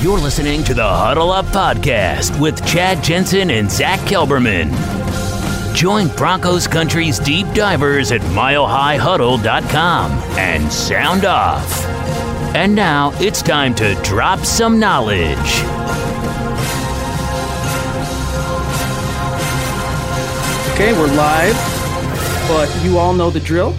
[0.00, 4.70] You're listening to the Huddle Up Podcast with Chad Jensen and Zach Kelberman.
[5.74, 11.84] Join Broncos Country's deep divers at milehighhuddle.com and sound off.
[12.56, 15.36] And now it's time to drop some knowledge.
[20.72, 21.54] Okay, we're live,
[22.48, 23.76] but you all know the drill.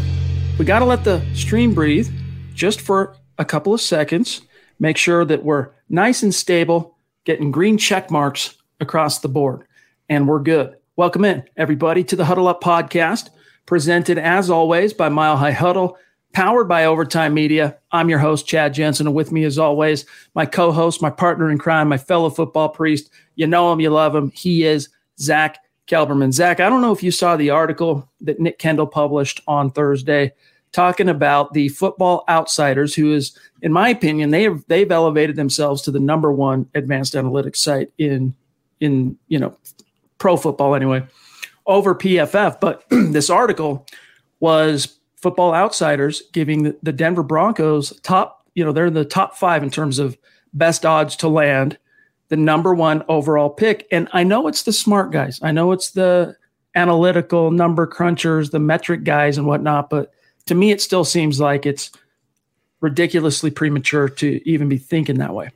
[0.60, 2.14] We got to let the stream breathe
[2.54, 4.42] just for a couple of seconds.
[4.82, 9.64] Make sure that we're nice and stable, getting green check marks across the board,
[10.10, 10.76] and we're good.
[10.96, 13.30] Welcome in, everybody, to the Huddle Up podcast,
[13.68, 16.00] presented as always by Mile High Huddle,
[16.34, 17.78] powered by Overtime Media.
[17.92, 21.52] I'm your host, Chad Jensen, and with me, as always, my co host, my partner
[21.52, 23.12] in crime, my fellow football priest.
[23.36, 24.32] You know him, you love him.
[24.32, 26.34] He is Zach Kelberman.
[26.34, 30.34] Zach, I don't know if you saw the article that Nick Kendell published on Thursday
[30.72, 35.82] talking about the football outsiders who is in my opinion they have they've elevated themselves
[35.82, 38.34] to the number one advanced analytics site in
[38.80, 39.56] in you know
[40.18, 41.06] pro football anyway
[41.66, 43.86] over pff but this article
[44.40, 49.38] was football outsiders giving the, the denver broncos top you know they're in the top
[49.38, 50.18] five in terms of
[50.54, 51.78] best odds to land
[52.30, 53.88] the number one overall pick.
[53.92, 55.40] And i know it's the smart guys.
[55.42, 56.36] I know it's the
[56.76, 60.14] analytical number crunchers the metric guys and whatnot but
[60.52, 61.92] to me, it still seems like it's
[62.82, 65.50] ridiculously premature to even be thinking that way.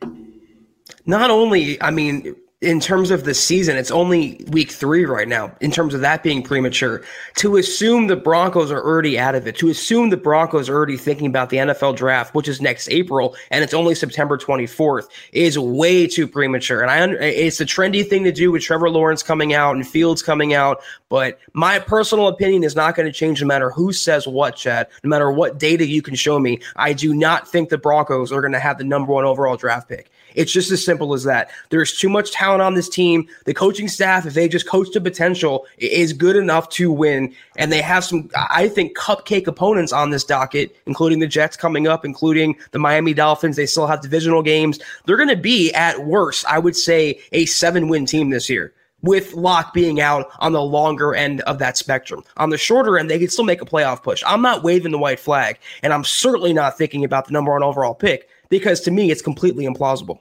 [1.05, 2.33] Not only, I mean,
[2.65, 6.23] in terms of the season, it's only week three right now, in terms of that
[6.23, 7.03] being premature.
[7.35, 10.97] To assume the Broncos are already out of it, to assume the Broncos are already
[10.97, 15.59] thinking about the NFL draft, which is next April, and it's only September 24th, is
[15.59, 16.81] way too premature.
[16.81, 20.23] And I, it's a trendy thing to do with Trevor Lawrence coming out and Fields
[20.23, 20.81] coming out.
[21.07, 24.87] But my personal opinion is not going to change no matter who says what, Chad,
[25.03, 26.59] no matter what data you can show me.
[26.75, 29.87] I do not think the Broncos are going to have the number one overall draft
[29.87, 30.09] pick.
[30.35, 31.49] It's just as simple as that.
[31.69, 33.27] There's too much talent on this team.
[33.45, 37.33] The coaching staff, if they just coach to potential, is good enough to win.
[37.57, 41.87] And they have some, I think, cupcake opponents on this docket, including the Jets coming
[41.87, 43.55] up, including the Miami Dolphins.
[43.55, 44.79] They still have divisional games.
[45.05, 48.73] They're going to be, at worst, I would say, a seven win team this year
[49.05, 52.23] with Lock being out on the longer end of that spectrum.
[52.37, 54.23] On the shorter end, they can still make a playoff push.
[54.25, 57.63] I'm not waving the white flag, and I'm certainly not thinking about the number one
[57.63, 60.19] overall pick because to me, it's completely implausible.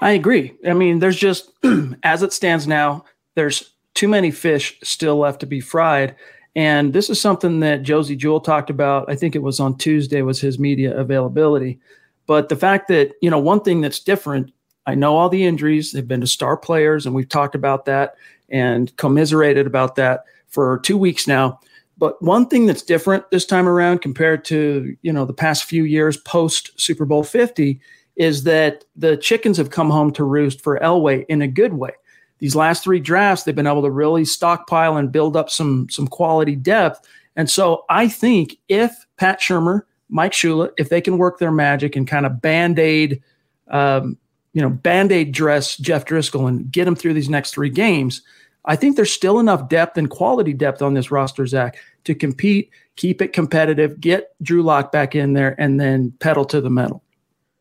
[0.00, 0.54] I agree.
[0.66, 1.52] I mean, there's just,
[2.02, 3.04] as it stands now,
[3.34, 6.16] there's too many fish still left to be fried.
[6.54, 9.10] And this is something that Josey Jewell talked about.
[9.10, 11.78] I think it was on Tuesday was his media availability.
[12.26, 14.52] But the fact that, you know, one thing that's different,
[14.86, 18.16] I know all the injuries, they've been to star players, and we've talked about that
[18.48, 21.60] and commiserated about that for two weeks now.
[22.02, 25.84] But one thing that's different this time around compared to, you know, the past few
[25.84, 27.80] years post Super Bowl 50
[28.16, 31.92] is that the chickens have come home to roost for Elway in a good way.
[32.40, 36.08] These last three drafts, they've been able to really stockpile and build up some some
[36.08, 37.06] quality depth.
[37.36, 41.94] And so I think if Pat Shurmur, Mike Shula, if they can work their magic
[41.94, 43.22] and kind of band aid,
[43.68, 44.18] um,
[44.54, 48.22] you know, band aid dress Jeff Driskel and get him through these next three games,
[48.64, 52.70] I think there's still enough depth and quality depth on this roster, Zach, to compete,
[52.96, 57.02] keep it competitive, get Drew Lock back in there, and then pedal to the metal.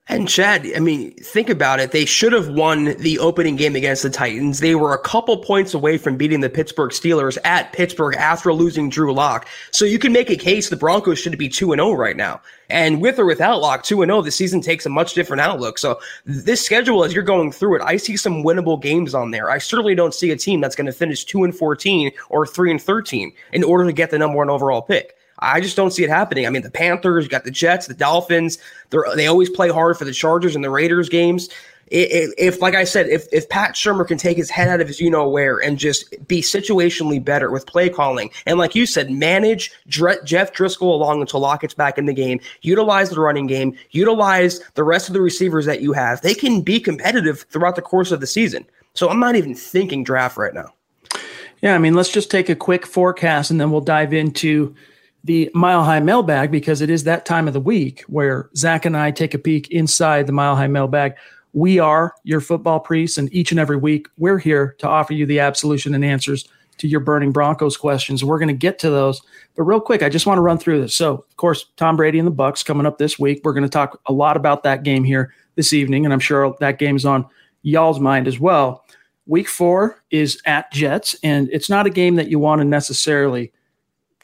[0.07, 1.91] And Chad, I mean, think about it.
[1.91, 4.59] They should have won the opening game against the Titans.
[4.59, 8.89] They were a couple points away from beating the Pittsburgh Steelers at Pittsburgh after losing
[8.89, 9.47] Drew Lock.
[9.69, 12.41] So you can make a case the Broncos should be 2 0 right now.
[12.69, 15.77] And with or without Lock, 2 0, the season takes a much different outlook.
[15.77, 19.51] So this schedule, as you're going through it, I see some winnable games on there.
[19.51, 22.71] I certainly don't see a team that's going to finish 2 and 14 or 3
[22.71, 25.15] and 13 in order to get the number one overall pick.
[25.41, 26.45] I just don't see it happening.
[26.45, 28.57] I mean, the Panthers, you got the Jets, the Dolphins.
[28.89, 31.49] They they always play hard for the Chargers and the Raiders games
[31.91, 35.01] if, like I said, if if Pat Shurmur can take his head out of his
[35.01, 39.11] you know where and just be situationally better with play calling, and like you said,
[39.11, 43.75] manage Dr- Jeff Driskel along until Lockett's back in the game, utilize the running game,
[43.91, 47.81] utilize the rest of the receivers that you have, they can be competitive throughout the
[47.81, 48.65] course of the season.
[48.93, 50.73] So I'm not even thinking draft right now.
[51.61, 54.73] Yeah, I mean, let's just take a quick forecast and then we'll dive into
[55.23, 58.97] the Mile High Mailbag because it is that time of the week where Zach and
[58.97, 61.15] I take a peek inside the Mile High Mailbag.
[61.53, 65.25] We are your football priests, and each and every week we're here to offer you
[65.25, 66.47] the absolution and answers
[66.77, 68.23] to your burning Broncos questions.
[68.23, 69.21] We're going to get to those,
[69.55, 70.95] but real quick, I just want to run through this.
[70.95, 73.41] So, of course, Tom Brady and the Bucs coming up this week.
[73.43, 76.55] We're going to talk a lot about that game here this evening, and I'm sure
[76.59, 77.27] that game is on
[77.61, 78.85] y'all's mind as well.
[79.27, 83.51] Week four is at Jets, and it's not a game that you want to necessarily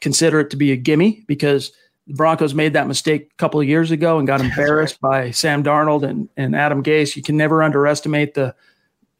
[0.00, 1.72] consider it to be a gimme because–
[2.08, 5.62] the Broncos made that mistake a couple of years ago and got embarrassed by Sam
[5.62, 7.14] Darnold and, and Adam Gase.
[7.14, 8.54] You can never underestimate the,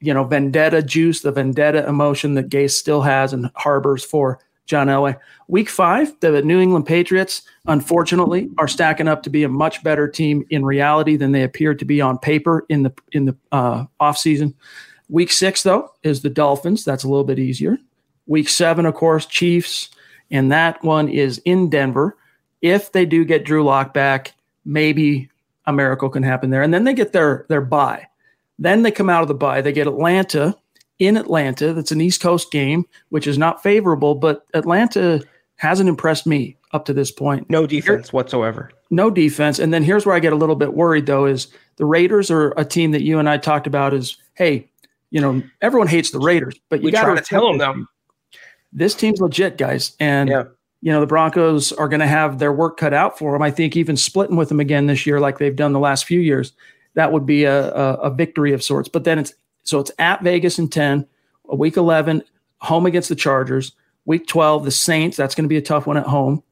[0.01, 4.89] you know, vendetta juice, the vendetta emotion that Gase still has and harbors for John
[4.89, 5.19] Elway.
[5.49, 10.09] Week five, the New England Patriots, unfortunately, are stacking up to be a much better
[10.09, 13.85] team in reality than they appear to be on paper in the in the uh,
[14.01, 14.55] offseason.
[15.09, 16.85] Week six, though, is the Dolphins.
[16.85, 17.79] That's a little bit easier.
[18.27, 19.89] Week seven, of course, Chiefs,
[20.31, 22.17] and that one is in Denver
[22.63, 24.35] if they do get Drew Lock back,
[24.65, 25.31] maybe
[25.67, 26.63] a miracle can happen there.
[26.63, 28.07] And then they get their their bye.
[28.59, 29.61] Then they come out of the bye.
[29.61, 30.57] They get Atlanta
[30.99, 31.73] in Atlanta.
[31.73, 35.23] That's an East Coast game, which is not favorable, but Atlanta
[35.57, 37.49] hasn't impressed me up to this point.
[37.49, 38.71] No defense Here, whatsoever.
[38.91, 39.59] No defense.
[39.59, 42.53] And then here's where I get a little bit worried though is the Raiders are
[42.57, 44.69] a team that you and I talked about is, hey,
[45.11, 47.87] you know, everyone hates the Raiders, but you got to tell them though.
[48.73, 49.97] This team's legit, guys.
[49.99, 50.45] And yeah
[50.81, 53.43] you know, the Broncos are going to have their work cut out for them.
[53.43, 56.21] I think even splitting with them again this year, like they've done the last few
[56.21, 56.53] years,
[56.95, 58.89] that would be a, a, a victory of sorts.
[58.89, 59.35] But then it's
[59.65, 61.07] so it's at Vegas in 10,
[61.49, 62.23] a week 11,
[62.59, 63.73] home against the Chargers,
[64.07, 65.17] week 12, the Saints.
[65.17, 66.43] That's going to be a tough one at home.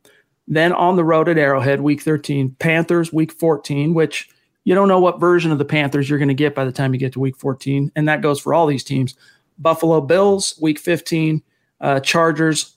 [0.49, 4.29] Then on the road at Arrowhead, week 13, Panthers, week 14, which
[4.65, 6.93] you don't know what version of the Panthers you're going to get by the time
[6.93, 7.91] you get to week 14.
[7.97, 9.15] And that goes for all these teams.
[9.59, 11.43] Buffalo Bills, week 15,
[11.81, 12.77] uh, Chargers,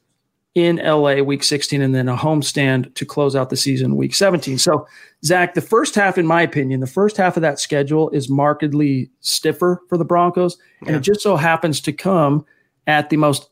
[0.55, 4.57] in LA week 16 and then a homestand to close out the season week 17.
[4.57, 4.87] So,
[5.23, 9.09] Zach, the first half, in my opinion, the first half of that schedule is markedly
[9.19, 10.57] stiffer for the Broncos.
[10.81, 10.87] Yeah.
[10.87, 12.45] And it just so happens to come
[12.87, 13.49] at the most,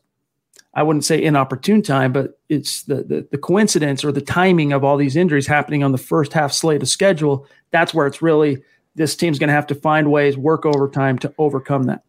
[0.74, 4.82] I wouldn't say inopportune time, but it's the, the, the coincidence or the timing of
[4.82, 7.46] all these injuries happening on the first half slate of schedule.
[7.70, 8.62] That's where it's really
[8.96, 12.02] this team's going to have to find ways, work overtime to overcome that.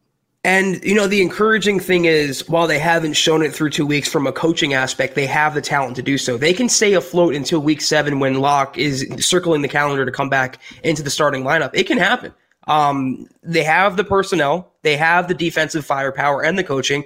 [0.45, 4.07] And, you know, the encouraging thing is while they haven't shown it through two weeks
[4.09, 6.37] from a coaching aspect, they have the talent to do so.
[6.37, 10.29] They can stay afloat until week seven when Lock is circling the calendar to come
[10.29, 11.71] back into the starting lineup.
[11.73, 12.33] It can happen.
[12.67, 17.03] Um, they have the personnel, they have the defensive firepower and the coaching.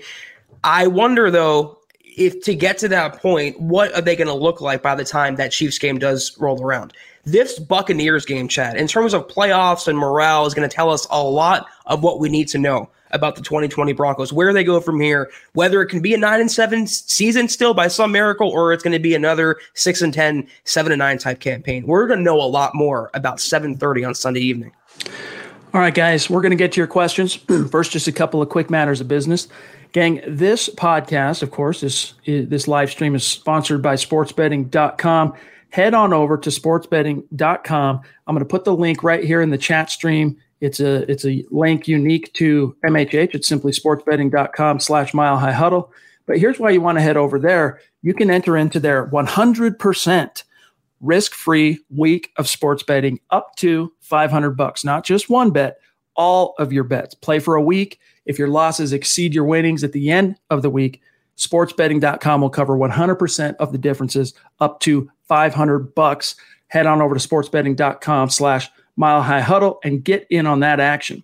[0.63, 4.61] I wonder, though, if to get to that point, what are they going to look
[4.61, 6.93] like by the time that Chiefs game does roll around?
[7.25, 11.07] This Buccaneers game, Chad, in terms of playoffs and morale, is going to tell us
[11.09, 14.81] a lot of what we need to know about the 2020 Broncos, where they go
[14.81, 18.49] from here, whether it can be a 9 and 7 season still by some miracle
[18.49, 21.87] or it's going to be another 6 and 10, 7 and 9 type campaign.
[21.87, 24.73] We're going to know a lot more about 7:30 on Sunday evening.
[25.73, 27.35] All right, guys, we're going to get to your questions.
[27.71, 29.47] First, just a couple of quick matters of business.
[29.93, 35.33] Gang, this podcast, of course, is, is this live stream is sponsored by sportsbetting.com.
[35.73, 38.01] Head on over to sportsbetting.com.
[38.27, 40.37] I'm going to put the link right here in the chat stream.
[40.61, 43.33] It's a it's a link unique to MHH.
[43.33, 45.91] It's simply sportsbetting.com slash mile high huddle.
[46.27, 47.81] But here's why you want to head over there.
[48.03, 50.43] You can enter into their 100%
[51.01, 54.85] risk-free week of sports betting up to 500 bucks.
[54.85, 55.79] Not just one bet,
[56.15, 57.15] all of your bets.
[57.15, 57.99] Play for a week.
[58.27, 61.01] If your losses exceed your winnings at the end of the week,
[61.35, 66.35] sportsbetting.com will cover 100% of the differences up to 500 bucks.
[66.67, 71.23] Head on over to sportsbetting.com slash Mile High Huddle and get in on that action.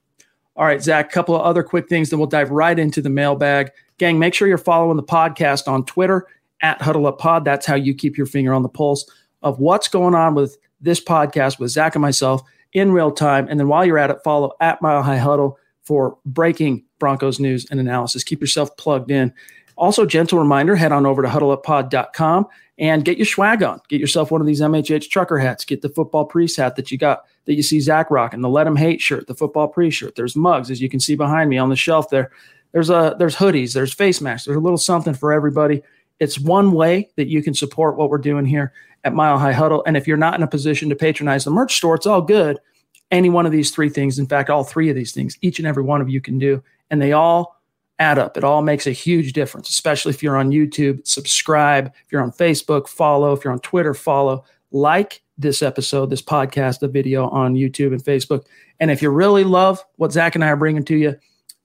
[0.55, 3.69] All right, Zach, couple of other quick things, then we'll dive right into the mailbag.
[3.99, 6.25] Gang, make sure you're following the podcast on Twitter
[6.63, 7.45] at Huddle Up Pod.
[7.45, 9.07] That's how you keep your finger on the pulse
[9.43, 12.41] of what's going on with this podcast with Zach and myself
[12.73, 13.45] in real time.
[13.47, 17.67] And then while you're at it, follow at Mile High Huddle for breaking Broncos news
[17.69, 18.23] and analysis.
[18.23, 19.31] Keep yourself plugged in.
[19.77, 22.47] Also, gentle reminder head on over to huddleuppod.com
[22.79, 23.81] and get your swag on.
[23.89, 25.65] Get yourself one of these MHH trucker hats.
[25.65, 28.67] Get the football priest hat that you got that you see Zach rocking, the Let
[28.67, 30.15] Him Hate shirt, the football priest shirt.
[30.15, 32.31] There's mugs, as you can see behind me on the shelf there.
[32.71, 35.83] There's a there's hoodies, there's face masks, there's a little something for everybody.
[36.19, 39.83] It's one way that you can support what we're doing here at Mile High Huddle.
[39.85, 42.59] And if you're not in a position to patronize the merch store, it's all good.
[43.11, 45.67] Any one of these three things, in fact, all three of these things, each and
[45.67, 46.63] every one of you can do.
[46.91, 47.58] And they all
[47.99, 48.37] add up.
[48.37, 51.05] It all makes a huge difference, especially if you're on YouTube.
[51.05, 51.87] Subscribe.
[52.05, 53.33] If you're on Facebook, follow.
[53.33, 54.45] If you're on Twitter, follow.
[54.71, 58.45] Like this episode, this podcast, the video on YouTube and Facebook.
[58.79, 61.15] And if you really love what Zach and I are bringing to you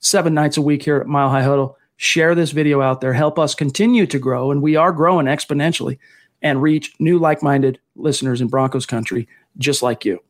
[0.00, 3.12] seven nights a week here at Mile High Huddle, share this video out there.
[3.12, 4.50] Help us continue to grow.
[4.50, 5.98] And we are growing exponentially
[6.42, 10.20] and reach new like minded listeners in Broncos country just like you.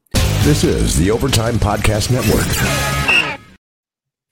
[0.42, 3.40] This is the Overtime Podcast Network.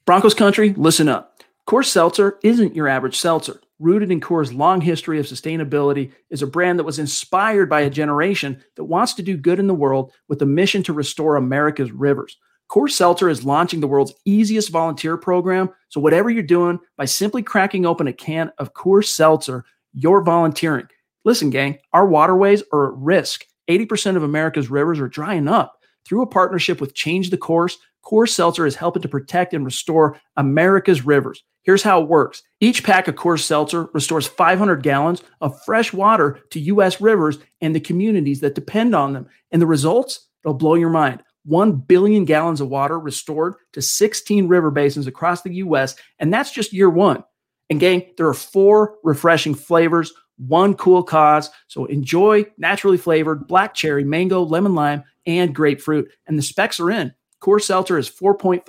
[0.05, 1.32] Broncos country, listen up.
[1.69, 3.61] Coors Seltzer isn't your average seltzer.
[3.79, 7.91] Rooted in Coors' long history of sustainability, is a brand that was inspired by a
[7.91, 11.93] generation that wants to do good in the world with a mission to restore America's
[11.93, 12.37] rivers.
[12.71, 15.71] Coors Seltzer is launching the world's easiest volunteer program.
[15.89, 20.87] So, whatever you're doing, by simply cracking open a can of Coors Seltzer, you're volunteering.
[21.25, 23.47] Listen, gang, our waterways are at risk.
[23.69, 25.79] 80% of America's rivers are drying up.
[26.05, 30.21] Through a partnership with Change the Course, Coors Seltzer is helping to protect and restore
[30.37, 31.45] America's rivers.
[31.63, 36.41] Here's how it works each pack of Coors Seltzer restores 500 gallons of fresh water
[36.51, 37.01] to U.S.
[37.01, 39.29] rivers and the communities that depend on them.
[39.51, 40.29] And the results?
[40.45, 41.23] It'll blow your mind.
[41.45, 46.53] 1 billion gallons of water restored to 16 river basins across the U.S., and that's
[46.53, 47.25] just year one.
[47.71, 51.51] And, gang, there are four refreshing flavors, one cool cause.
[51.69, 56.11] So enjoy naturally flavored black cherry, mango, lemon lime, and grapefruit.
[56.27, 57.15] And the specs are in.
[57.41, 58.65] Coors Seltzer is 4.5%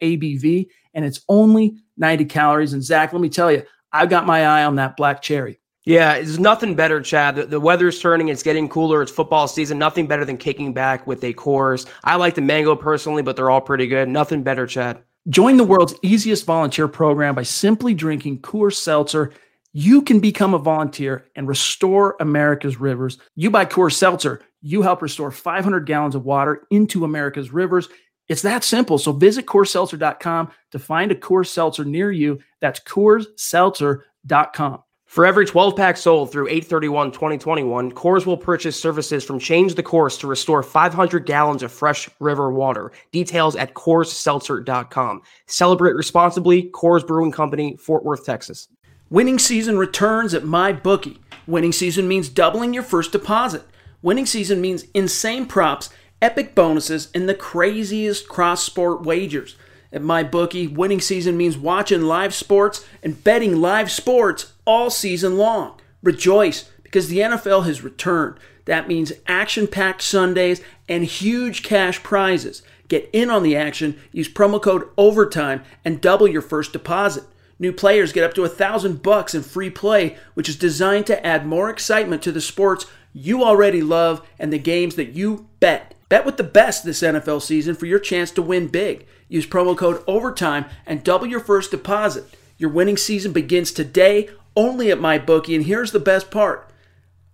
[0.00, 2.72] ABV and it's only 90 calories.
[2.72, 5.60] And Zach, let me tell you, I've got my eye on that black cherry.
[5.84, 7.36] Yeah, it's nothing better, Chad.
[7.36, 9.78] The, the, weather's turning, it's getting cooler, it's football season.
[9.78, 11.86] Nothing better than kicking back with a Coors.
[12.04, 14.08] I like the mango personally, but they're all pretty good.
[14.08, 15.02] Nothing better, Chad.
[15.28, 19.32] Join the world's easiest volunteer program by simply drinking Coors Seltzer.
[19.72, 23.18] You can become a volunteer and restore America's rivers.
[23.34, 27.88] You buy Coors Seltzer, you help restore 500 gallons of water into America's rivers.
[28.28, 28.98] It's that simple.
[28.98, 32.40] So visit CoorsSeltzer.com to find a Coors Seltzer near you.
[32.60, 34.82] That's CoorsSeltzer.com.
[35.06, 39.82] For every 12 pack sold through 831 2021, Coors will purchase services from Change the
[39.82, 42.90] Course to restore 500 gallons of fresh river water.
[43.12, 45.22] Details at CoorsSeltzer.com.
[45.46, 46.70] Celebrate responsibly.
[46.70, 48.68] Coors Brewing Company, Fort Worth, Texas.
[49.10, 51.18] Winning season returns at MyBookie.
[51.46, 53.62] Winning season means doubling your first deposit.
[54.02, 55.90] Winning season means insane props
[56.20, 59.56] epic bonuses, and the craziest cross sport wagers.
[59.92, 65.80] At MyBookie, winning season means watching live sports and betting live sports all season long.
[66.02, 68.38] Rejoice because the NFL has returned.
[68.64, 72.62] That means action packed Sundays and huge cash prizes.
[72.88, 77.24] Get in on the action, use promo code OVERTIME, and double your first deposit.
[77.58, 81.26] New players get up to a thousand bucks in free play, which is designed to
[81.26, 85.94] add more excitement to the sports you already love and the games that you bet.
[86.10, 89.06] Bet with the best this NFL season for your chance to win big.
[89.28, 92.24] Use promo code OVERTIME and double your first deposit.
[92.58, 96.68] Your winning season begins today only at MyBookie, and here's the best part.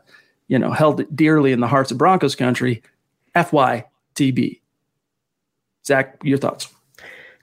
[0.49, 2.83] you know, held dearly in the hearts of Broncos country,
[3.35, 4.61] FYTB.
[5.87, 6.69] Zach, your thoughts?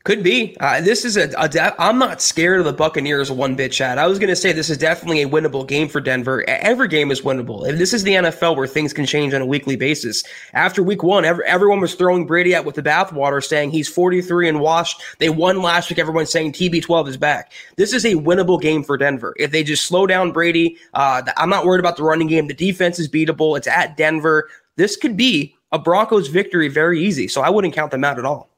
[0.07, 0.55] Could be.
[0.61, 1.29] Uh, this is a.
[1.37, 3.97] a de- I'm not scared of the Buccaneers one bit, Chad.
[3.97, 6.45] I was going to say this is definitely a winnable game for Denver.
[6.47, 7.67] Every game is winnable.
[7.67, 10.23] If this is the NFL where things can change on a weekly basis.
[10.53, 14.47] After week one, every, everyone was throwing Brady out with the bathwater, saying he's 43
[14.47, 15.01] and washed.
[15.19, 15.99] They won last week.
[15.99, 17.51] Everyone's saying TB12 is back.
[17.75, 19.35] This is a winnable game for Denver.
[19.37, 22.47] If they just slow down Brady, uh, I'm not worried about the running game.
[22.47, 23.57] The defense is beatable.
[23.57, 24.47] It's at Denver.
[24.77, 27.27] This could be a Broncos victory very easy.
[27.27, 28.49] So I wouldn't count them out at all.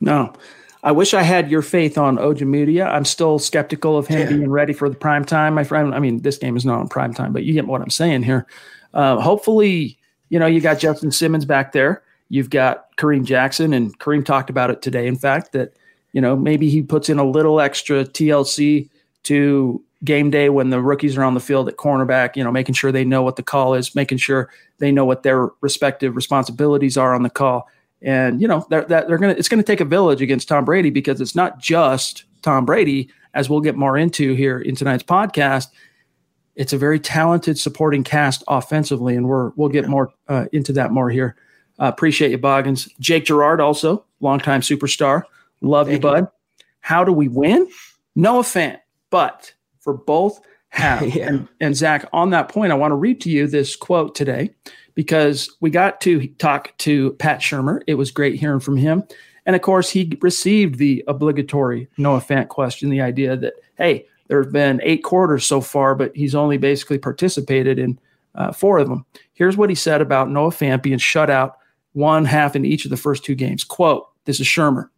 [0.00, 0.32] No.
[0.82, 2.86] I wish I had your faith on Ojemudia.
[2.86, 4.28] I'm still skeptical of him yeah.
[4.28, 5.94] being ready for the prime time, my friend.
[5.94, 8.22] I mean, this game is not on prime time, but you get what I'm saying
[8.22, 8.46] here.
[8.94, 12.02] Uh, hopefully, you know, you got Justin Simmons back there.
[12.28, 15.06] You've got Kareem Jackson, and Kareem talked about it today.
[15.06, 15.74] In fact, that
[16.12, 18.88] you know maybe he puts in a little extra TLC
[19.24, 22.36] to game day when the rookies are on the field at cornerback.
[22.36, 25.22] You know, making sure they know what the call is, making sure they know what
[25.22, 27.68] their respective responsibilities are on the call.
[28.00, 31.20] And you know they're, they're gonna it's gonna take a village against Tom Brady because
[31.20, 35.68] it's not just Tom Brady, as we'll get more into here in tonight's podcast.
[36.54, 40.92] It's a very talented supporting cast offensively, and we're we'll get more uh, into that
[40.92, 41.36] more here.
[41.80, 42.88] Uh, appreciate you, Boggins.
[43.00, 45.22] Jake Gerard, also longtime superstar.
[45.60, 46.24] Love Thank you, bud.
[46.24, 46.64] You.
[46.80, 47.68] How do we win?
[48.16, 48.78] Noah Fant,
[49.10, 51.14] but for both halves.
[51.14, 51.28] yeah.
[51.28, 54.50] and, and Zach, on that point, I want to read to you this quote today
[54.94, 57.80] because we got to talk to Pat Shurmur.
[57.86, 59.04] It was great hearing from him.
[59.46, 64.42] And of course, he received the obligatory Noah Fant question the idea that, hey, there
[64.42, 67.98] have been eight quarters so far, but he's only basically participated in
[68.34, 69.06] uh, four of them.
[69.32, 71.56] Here's what he said about Noah Fant being shut out
[71.92, 73.64] one half in each of the first two games.
[73.64, 74.90] Quote, this is Shurmur.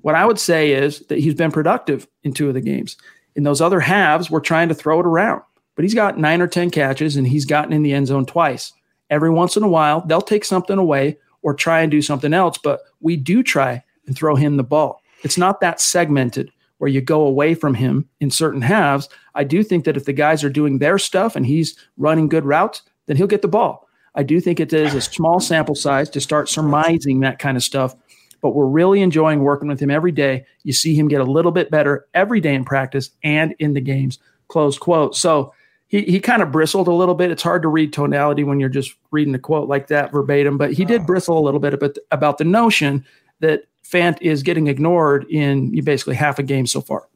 [0.00, 2.96] What I would say is that he's been productive in two of the games.
[3.40, 5.40] In those other halves, we're trying to throw it around,
[5.74, 8.74] but he's got nine or 10 catches and he's gotten in the end zone twice.
[9.08, 12.58] Every once in a while, they'll take something away or try and do something else,
[12.58, 15.00] but we do try and throw him the ball.
[15.22, 19.08] It's not that segmented where you go away from him in certain halves.
[19.34, 22.44] I do think that if the guys are doing their stuff and he's running good
[22.44, 23.88] routes, then he'll get the ball.
[24.14, 27.62] I do think it is a small sample size to start surmising that kind of
[27.62, 27.96] stuff,
[28.40, 30.44] but we're really enjoying working with him every day.
[30.62, 33.80] You see him get a little bit better every day in practice and in the
[33.80, 34.18] games.
[34.48, 35.16] Close quote.
[35.16, 35.52] So
[35.88, 37.30] he, he kind of bristled a little bit.
[37.30, 40.72] It's hard to read tonality when you're just reading a quote like that verbatim, but
[40.72, 41.04] he did oh.
[41.04, 43.04] bristle a little bit about, about the notion
[43.40, 47.08] that Fant is getting ignored in basically half a game so far.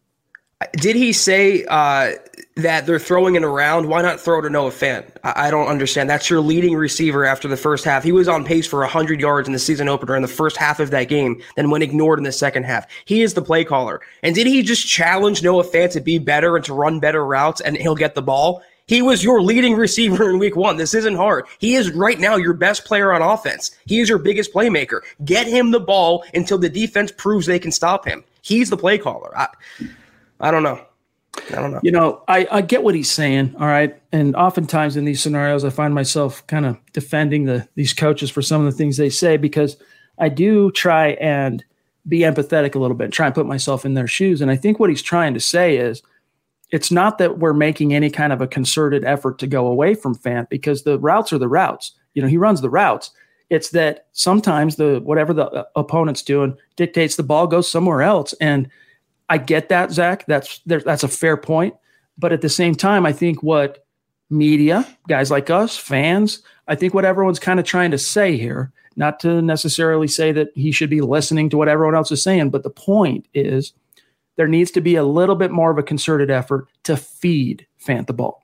[0.73, 2.12] Did he say uh,
[2.56, 3.88] that they're throwing it around?
[3.88, 5.04] Why not throw to Noah Fant?
[5.23, 6.09] I, I, don't understand.
[6.09, 8.04] That's your leading receiver after the first half.
[8.04, 10.80] He was on pace for 100 yards in the season opener in the first half
[10.80, 12.87] of that game, then went ignored in the second half.
[13.04, 14.00] He is the play caller.
[14.23, 17.61] And did he just challenge Noah Fant to be better and to run better routes
[17.61, 18.62] and he'll get the ball?
[18.87, 20.76] He was your leading receiver in week one.
[20.76, 21.47] This isn't hard.
[21.59, 23.71] He is right now your best player on offense.
[23.86, 25.00] He is your biggest playmaker.
[25.25, 28.25] Get him the ball until the defense proves they can stop him.
[28.43, 29.36] He's the play caller.
[29.36, 29.49] I,
[30.45, 30.85] I don't know.
[31.50, 31.80] I don't know.
[31.83, 33.57] You know, I, I get what he's saying.
[33.59, 34.00] All right.
[34.13, 38.43] And oftentimes in these scenarios, I find myself kind of defending the these coaches for
[38.43, 39.76] some of the things they say because
[40.19, 41.65] I do try and
[42.07, 44.41] be empathetic a little bit, try and put myself in their shoes.
[44.41, 46.02] And I think what he's trying to say is–
[46.75, 50.17] it's not that we're making any kind of a concerted effort to go away from
[50.17, 51.93] Fant because the routes are the routes.
[52.15, 53.13] You know, he runs the routes.
[53.49, 58.33] It's that sometimes the whatever the uh, opponent's doing dictates the ball goes somewhere else.
[58.41, 58.69] And
[59.34, 60.25] I get that, Zach.
[60.26, 61.75] That's that's a fair point.
[62.16, 63.84] But at the same time, I think what
[64.30, 68.70] media, guys like us, fans, I think what everyone's kind of trying to say here,
[68.94, 72.50] not to necessarily say that he should be listening to what everyone else is saying,
[72.50, 73.73] but the point is
[74.36, 78.06] there needs to be a little bit more of a concerted effort to feed Fant
[78.06, 78.44] the ball.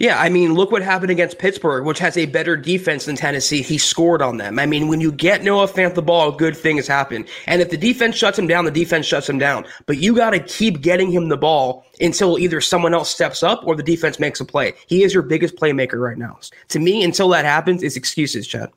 [0.00, 3.62] Yeah, I mean, look what happened against Pittsburgh, which has a better defense than Tennessee.
[3.62, 4.58] He scored on them.
[4.58, 7.24] I mean, when you get Noah Fant the ball, a good things happen.
[7.46, 9.64] And if the defense shuts him down, the defense shuts him down.
[9.86, 13.62] But you got to keep getting him the ball until either someone else steps up
[13.64, 14.74] or the defense makes a play.
[14.88, 16.38] He is your biggest playmaker right now.
[16.70, 18.70] To me, until that happens, it's excuses, Chad.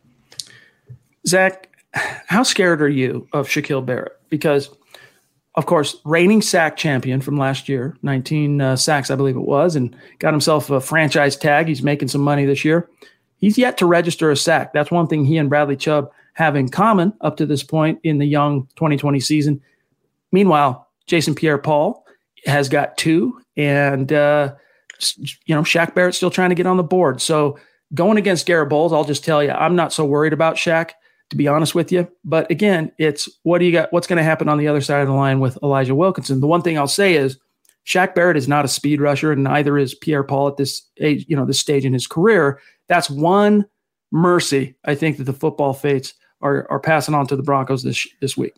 [1.26, 4.20] Zach, how scared are you of Shaquille Barrett?
[4.30, 4.70] Because–
[5.58, 9.76] of course, reigning sack champion from last year, 19 uh, sacks, I believe it was,
[9.76, 11.68] and got himself a franchise tag.
[11.68, 12.88] He's making some money this year.
[13.38, 14.72] He's yet to register a sack.
[14.72, 18.20] That's one thing he and Bradley Chubb have in common up to this point in
[18.20, 19.60] the young 2020 season.
[20.32, 22.06] Meanwhile, Jason Pierre Paul
[22.46, 24.54] has got two, and, uh,
[25.18, 27.20] you know, Shaq Barrett's still trying to get on the board.
[27.20, 27.58] So
[27.96, 30.92] going against Garrett Bolles, I'll just tell you, I'm not so worried about Shaq
[31.30, 32.08] to be honest with you.
[32.24, 33.92] But again, it's what do you got?
[33.92, 36.40] What's going to happen on the other side of the line with Elijah Wilkinson?
[36.40, 37.38] The one thing I'll say is
[37.86, 41.26] Shaq Barrett is not a speed rusher, and neither is Pierre Paul at this age,
[41.28, 42.60] you know, this stage in his career.
[42.88, 43.66] That's one
[44.12, 48.08] mercy I think that the football fates are are passing on to the Broncos this
[48.22, 48.54] this week.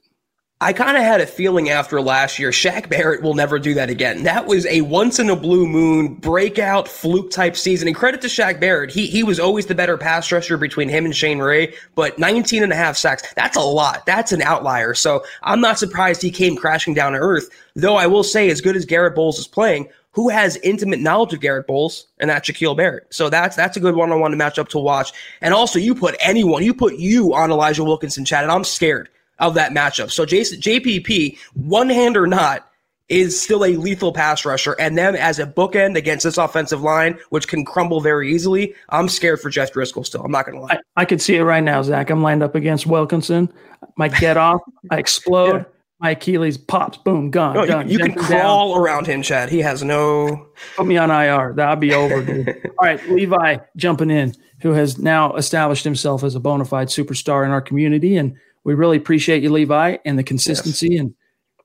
[0.62, 3.89] I kind of had a feeling after last year, Shaq Barrett will never do that
[3.89, 4.24] again.
[4.24, 7.88] That was a once in a blue moon breakout fluke type season.
[7.88, 8.91] And credit to Shaq Barrett.
[8.91, 12.62] He, he was always the better pass rusher between him and Shane Ray, but 19
[12.62, 13.24] and a half sacks.
[13.36, 14.06] That's a lot.
[14.06, 14.93] That's an outlier.
[14.93, 17.48] So I'm not surprised he came crashing down to earth.
[17.76, 21.32] Though I will say, as good as Garrett Bolles is playing, who has intimate knowledge
[21.32, 23.08] of Garrett Bolles, and that's Shaquille Barrett.
[23.12, 25.13] So that's that's a good one-on-one matchup to watch.
[25.39, 29.08] And also, you put anyone, you put you on Elijah Wilkinson, Chad, and I'm scared
[29.39, 30.12] of that matchup.
[30.12, 32.69] So Jason, JPP, one hand or not,
[33.10, 37.17] is still a lethal pass rusher, and them as a bookend against this offensive line,
[37.30, 38.75] which can crumble very easily.
[38.89, 40.21] I'm scared for Jeff Driskel still.
[40.21, 40.80] I'm not going to lie.
[40.95, 42.10] I, I could see it right now, Zach.
[42.12, 43.52] I'm lined up against Wilkinson.
[43.97, 45.58] My get off, I explode.
[45.58, 45.63] Yeah.
[46.02, 47.89] My Achilles pops, boom, gone, no, done.
[47.89, 48.82] You, you can crawl down.
[48.82, 49.49] around him, Chad.
[49.49, 50.47] He has no.
[50.78, 51.52] Put me on IR.
[51.54, 52.47] That'll be over, dude.
[52.80, 57.43] All right, Levi jumping in, who has now established himself as a bona fide superstar
[57.43, 61.02] in our community, and we really appreciate you, Levi, and the consistency yes.
[61.02, 61.13] and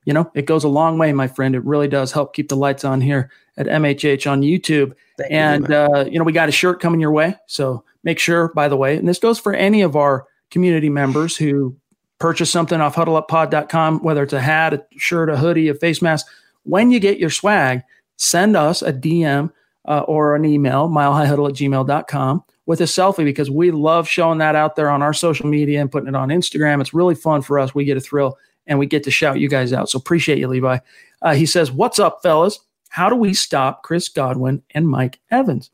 [0.05, 1.55] you know, it goes a long way, my friend.
[1.55, 4.93] It really does help keep the lights on here at MHH on YouTube.
[5.17, 7.35] Thank and, you, uh, you know, we got a shirt coming your way.
[7.47, 11.35] So make sure, by the way, and this goes for any of our community members
[11.35, 11.75] who
[12.19, 16.27] purchase something off huddleuppod.com, whether it's a hat, a shirt, a hoodie, a face mask.
[16.63, 17.81] When you get your swag,
[18.17, 19.51] send us a DM
[19.87, 24.55] uh, or an email, milehighhuddle at gmail.com with a selfie because we love showing that
[24.55, 26.81] out there on our social media and putting it on Instagram.
[26.81, 27.75] It's really fun for us.
[27.75, 29.89] We get a thrill and we get to shout you guys out.
[29.89, 30.79] So appreciate you, Levi.
[31.21, 32.59] Uh, he says, What's up, fellas?
[32.89, 35.69] How do we stop Chris Godwin and Mike Evans?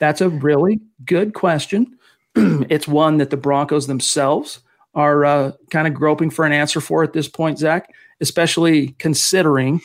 [0.00, 1.98] That's a really good question.
[2.34, 4.60] it's one that the Broncos themselves
[4.94, 9.80] are uh, kind of groping for an answer for at this point, Zach, especially considering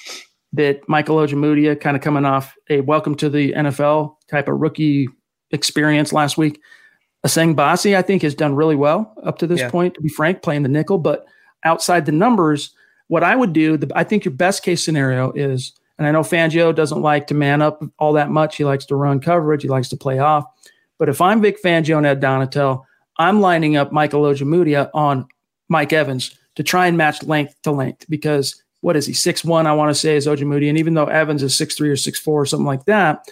[0.54, 5.08] that Michael Ojemudia kind of coming off a welcome to the NFL type of rookie
[5.54, 6.60] experience last week.
[7.26, 9.70] Essang Bassey, I think, has done really well up to this yeah.
[9.70, 10.98] point, to be frank, playing the nickel.
[10.98, 11.26] But
[11.64, 12.72] outside the numbers,
[13.08, 16.22] what I would do, the, I think your best case scenario is, and I know
[16.22, 18.58] Fangio doesn't like to man up all that much.
[18.58, 19.62] He likes to run coverage.
[19.62, 20.46] He likes to play off.
[21.00, 22.84] But if I'm Vic Fangio and Ed Donatell,
[23.18, 25.28] I'm lining up Michael Ojemudia on
[25.70, 29.66] Mike Evans to try and match length to length because what is he six one?
[29.66, 32.20] I want to say is Ojemudia, and even though Evans is six three or six
[32.20, 33.26] four or something like that,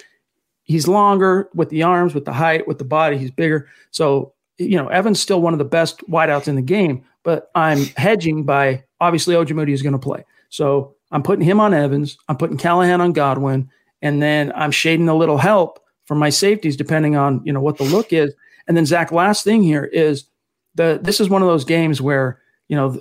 [0.72, 3.18] he's longer with the arms, with the height, with the body.
[3.18, 3.68] He's bigger.
[3.92, 7.86] So you know, Evans still one of the best wideouts in the game but I'm
[7.98, 10.26] hedging by obviously Ojemudia is going to play.
[10.50, 12.18] So I'm putting him on Evans.
[12.28, 13.70] I'm putting Callahan on Godwin,
[14.02, 17.78] and then I'm shading a little help from my safeties depending on you know what
[17.78, 18.34] the look is.
[18.68, 20.26] And then Zach, last thing here is
[20.76, 23.00] the this is one of those games where you know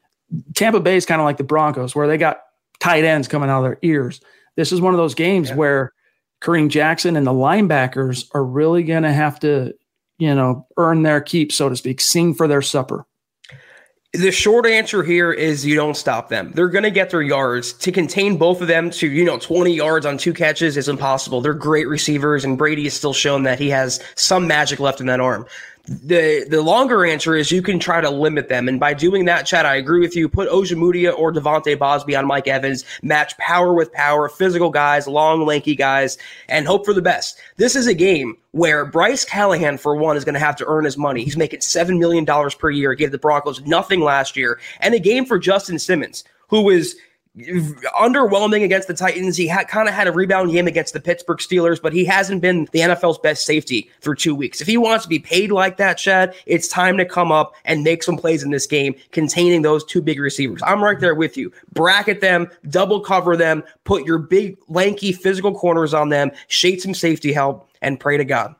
[0.54, 2.40] Tampa Bay is kind of like the Broncos where they got
[2.80, 4.20] tight ends coming out of their ears.
[4.56, 5.56] This is one of those games yeah.
[5.56, 5.92] where
[6.42, 9.74] Kareem Jackson and the linebackers are really going to have to
[10.18, 13.06] you know earn their keep, so to speak, sing for their supper.
[14.14, 16.52] The short answer here is you don't stop them.
[16.54, 17.72] They're going to get their yards.
[17.72, 21.40] To contain both of them to, you know, 20 yards on two catches is impossible.
[21.40, 25.06] They're great receivers, and Brady has still shown that he has some magic left in
[25.06, 25.46] that arm
[25.86, 29.46] the the longer answer is you can try to limit them, and by doing that,
[29.46, 30.28] Chad, I agree with you.
[30.28, 35.44] Put Ojemudia or De'Vante Bausby on Mike Evans, match power with power, physical guys, long,
[35.44, 36.18] lanky guys,
[36.48, 37.38] and hope for the best.
[37.56, 40.84] This is a game where Bryce Callahan, for one, is going to have to earn
[40.84, 41.24] his money.
[41.24, 42.94] He's making seven million dollars per year.
[42.94, 46.96] Gave the Broncos nothing last year, and a game for Justin Simmons, who is
[47.38, 49.36] underwhelming against the Titans.
[49.36, 52.42] He had kind of had a rebound game against the Pittsburgh Steelers, but he hasn't
[52.42, 54.60] been the NFL's best safety for two weeks.
[54.60, 57.82] If he wants to be paid like that, Chad, it's time to come up and
[57.82, 60.60] make some plays in this game containing those two big receivers.
[60.64, 61.50] I'm right there with you.
[61.72, 66.94] Bracket them, double cover them, put your big, lanky, physical corners on them, shade some
[66.94, 68.54] safety help, and pray to God.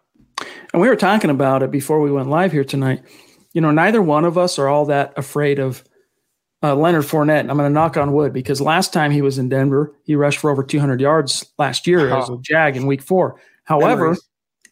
[0.72, 3.02] And we were talking about it before we went live here tonight.
[3.52, 5.84] You know, neither one of us are all that afraid of
[6.62, 7.40] uh, Leonard Fournette.
[7.50, 10.38] I'm going to knock on wood because last time he was in Denver, he rushed
[10.38, 13.40] for over 200 yards last year as a Jag in Week Four.
[13.64, 14.28] However, Memories.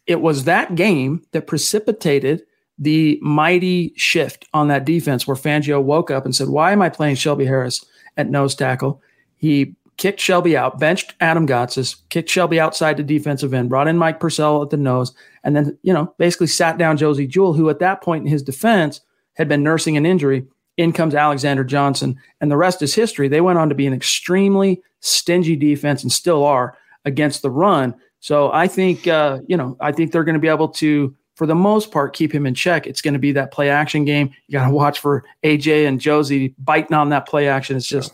[0.07, 2.43] it was that game that precipitated
[2.77, 6.89] the mighty shift on that defense where Fangio woke up and said, "Why am I
[6.89, 7.85] playing Shelby Harris
[8.17, 9.01] at nose tackle?"
[9.35, 13.97] He kicked Shelby out, benched Adam Gotsis, kicked Shelby outside the defensive end, brought in
[13.97, 17.69] Mike Purcell at the nose, and then you know basically sat down Josey Jewell, who
[17.69, 19.01] at that point in his defense
[19.33, 20.47] had been nursing an injury
[20.81, 23.27] in comes Alexander Johnson, and the rest is history.
[23.27, 27.95] They went on to be an extremely stingy defense and still are against the run.
[28.19, 31.45] So I think, uh, you know, I think they're going to be able to, for
[31.45, 32.87] the most part, keep him in check.
[32.87, 34.31] It's going to be that play action game.
[34.47, 37.77] You got to watch for AJ and Josey biting on that play action.
[37.77, 38.13] It's just,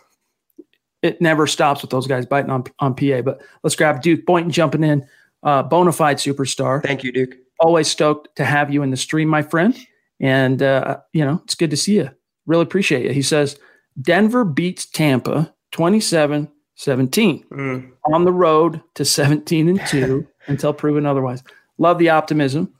[1.01, 3.21] it never stops with those guys biting on, on PA.
[3.21, 5.07] But let's grab Duke Boynton jumping in,
[5.43, 6.83] uh, bona fide superstar.
[6.83, 7.35] Thank you, Duke.
[7.59, 9.77] Always stoked to have you in the stream, my friend.
[10.19, 12.09] And, uh, you know, it's good to see you.
[12.47, 13.13] Really appreciate it.
[13.13, 13.59] He says
[14.01, 17.91] Denver beats Tampa 27 17 mm.
[18.05, 21.43] on the road to 17 and 2 until proven otherwise.
[21.77, 22.73] Love the optimism.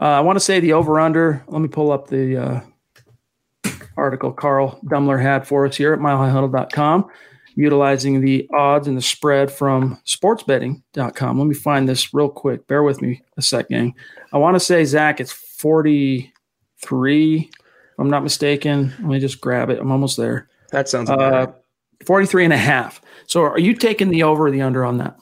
[0.00, 1.44] Uh, I want to say the over under.
[1.48, 2.60] Let me pull up the uh,
[3.96, 7.08] article Carl Dummler had for us here at milehighhuddle.com,
[7.54, 11.38] utilizing the odds and the spread from sportsbetting.com.
[11.38, 12.66] Let me find this real quick.
[12.66, 13.92] Bear with me a second.
[14.32, 16.32] I want to say, Zach, it's 43
[17.98, 18.92] I'm not mistaken.
[19.00, 19.78] Let me just grab it.
[19.78, 20.48] I'm almost there.
[20.70, 21.52] That sounds uh,
[22.04, 23.00] 43 and a half.
[23.26, 25.18] So are you taking the over or the under on that?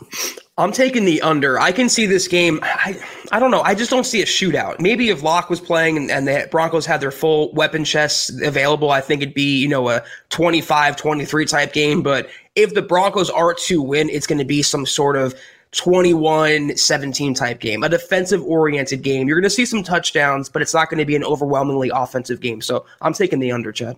[0.58, 1.58] I'm taking the under.
[1.58, 2.61] I can see this game.
[2.62, 3.62] I, I don't know.
[3.62, 4.80] I just don't see a shootout.
[4.80, 8.90] Maybe if Lock was playing and, and the Broncos had their full weapon chests available,
[8.90, 12.02] I think it'd be, you know, a 25 23 type game.
[12.02, 15.35] But if the Broncos are to win, it's going to be some sort of
[15.72, 19.26] 21 17 type game, a defensive oriented game.
[19.26, 22.40] You're going to see some touchdowns, but it's not going to be an overwhelmingly offensive
[22.40, 22.61] game.
[22.61, 23.96] So I'm taking the under, Chad.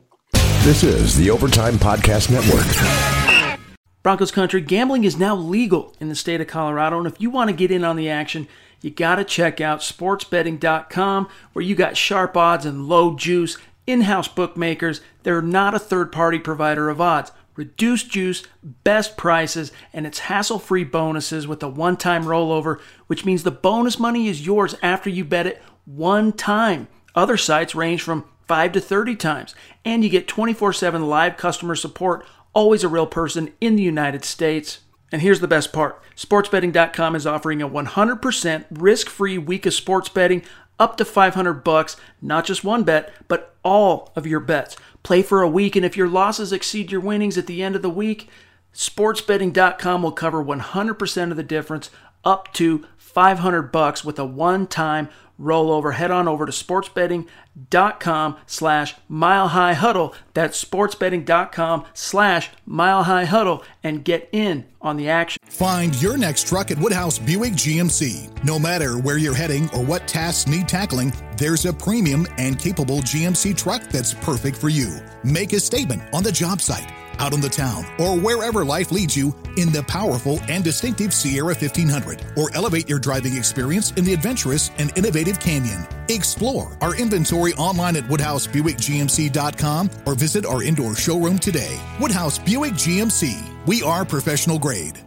[0.62, 3.60] This is the Overtime Podcast Network.
[4.02, 6.98] Broncos country, gambling is now legal in the state of Colorado.
[6.98, 8.48] And if you want to get in on the action,
[8.80, 13.56] you got to check out sportsbetting.com where you got sharp odds and low juice,
[13.86, 15.00] in house bookmakers.
[15.22, 20.58] They're not a third party provider of odds reduced juice, best prices, and it's hassle
[20.58, 25.10] free bonuses with a one time rollover, which means the bonus money is yours after
[25.10, 26.88] you bet it one time.
[27.14, 31.74] Other sites range from 5 to 30 times, and you get 24 7 live customer
[31.74, 34.80] support, always a real person in the United States.
[35.12, 40.08] And here's the best part sportsbetting.com is offering a 100% risk free week of sports
[40.08, 40.42] betting
[40.78, 44.76] up to 500 bucks, not just one bet, but all of your bets.
[45.02, 47.82] Play for a week, and if your losses exceed your winnings at the end of
[47.82, 48.28] the week,
[48.74, 51.90] sportsbetting.com will cover 100% of the difference
[52.24, 55.08] up to 500 bucks with a one-time
[55.40, 55.94] rollover.
[55.94, 60.14] Head on over to sportsbetting.com slash mile high huddle.
[60.32, 65.38] That's sportsbetting.com slash mile high huddle and get in on the action.
[65.46, 68.44] Find your next truck at Woodhouse Buick GMC.
[68.44, 72.98] No matter where you're heading or what tasks need tackling, there's a premium and capable
[72.98, 74.98] GMC truck that's perfect for you.
[75.22, 79.16] Make a statement on the job site out on the town, or wherever life leads
[79.16, 84.12] you in the powerful and distinctive Sierra 1500, or elevate your driving experience in the
[84.12, 85.86] adventurous and innovative Canyon.
[86.08, 91.80] Explore our inventory online at WoodhouseBuickGMC.com or visit our indoor showroom today.
[92.00, 94.98] Woodhouse Buick GMC, we are professional grade.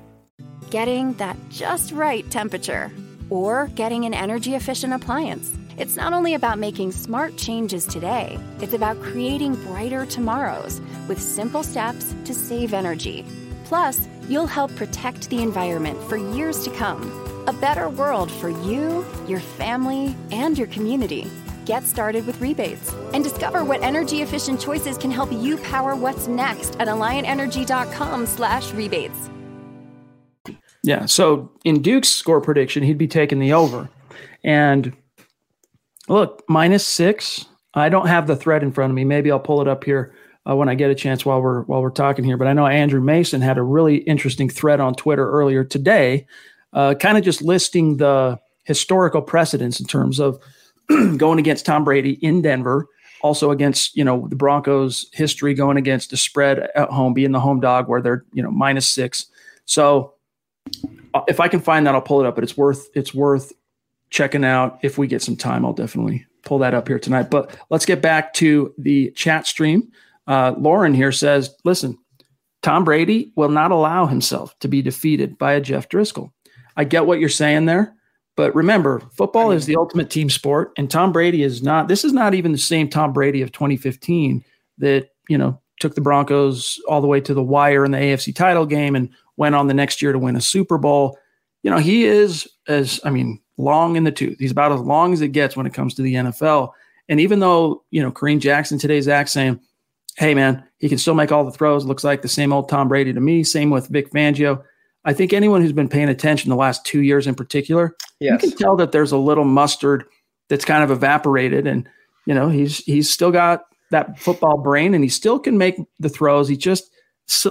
[0.70, 2.92] Getting that just right temperature,
[3.30, 5.54] or getting an energy efficient appliance.
[5.78, 11.62] It's not only about making smart changes today, it's about creating brighter tomorrows with simple
[11.62, 13.24] steps to save energy.
[13.64, 17.12] Plus, you'll help protect the environment for years to come.
[17.46, 21.30] A better world for you, your family, and your community.
[21.66, 26.28] Get started with rebates and discover what energy efficient choices can help you power what's
[26.28, 29.30] next at alliantenergy.com/rebates.
[30.82, 33.92] Yeah, so in Duke's score prediction, he'd be taking the over.
[34.44, 34.94] And
[36.08, 37.46] Look, minus six.
[37.74, 39.04] I don't have the thread in front of me.
[39.04, 40.14] Maybe I'll pull it up here
[40.50, 42.38] uh, when I get a chance while we're while we're talking here.
[42.38, 46.26] But I know Andrew Mason had a really interesting thread on Twitter earlier today,
[46.74, 50.40] uh, kind of just listing the historical precedents in terms of
[51.18, 52.88] going against Tom Brady in Denver,
[53.22, 57.40] also against you know the Broncos' history going against the spread at home, being the
[57.40, 59.26] home dog where they're you know minus six.
[59.66, 60.14] So
[61.14, 62.36] uh, if I can find that, I'll pull it up.
[62.36, 63.52] But it's worth it's worth
[64.10, 64.80] checking out.
[64.82, 67.30] If we get some time, I'll definitely pull that up here tonight.
[67.30, 69.92] But let's get back to the chat stream.
[70.28, 71.98] Uh, Lauren here says, listen,
[72.62, 76.32] Tom Brady will not allow himself to be defeated by a Jeff Driskel.
[76.76, 77.96] I get what you're saying there,
[78.36, 81.88] but remember, football is the ultimate team sport, and Tom Brady is not.
[81.88, 84.44] This is not even the same Tom Brady of 2015
[84.78, 88.36] that you know took the Broncos all the way to the wire in the AFC
[88.36, 91.18] title game and went on the next year to win a Super Bowl.
[91.64, 94.38] You know, he is as I mean, long in the tooth.
[94.40, 96.72] He's about as long as it gets when it comes to the NFL.
[97.10, 99.60] And even though, you know, Kareem Jackson today's Zach saying,
[100.18, 102.88] hey, man, he can still make all the throws, looks like the same old Tom
[102.88, 103.44] Brady to me.
[103.44, 104.64] Same with Vic Fangio.
[105.06, 108.42] I think anyone who's been paying attention the last two years in particular, yes.
[108.44, 110.04] you can tell that there's a little mustard
[110.50, 111.66] that's kind of evaporated.
[111.66, 111.88] And,
[112.26, 116.10] you know, he's he's still got that football brain and he still can make the
[116.10, 116.50] throws.
[116.50, 116.92] He just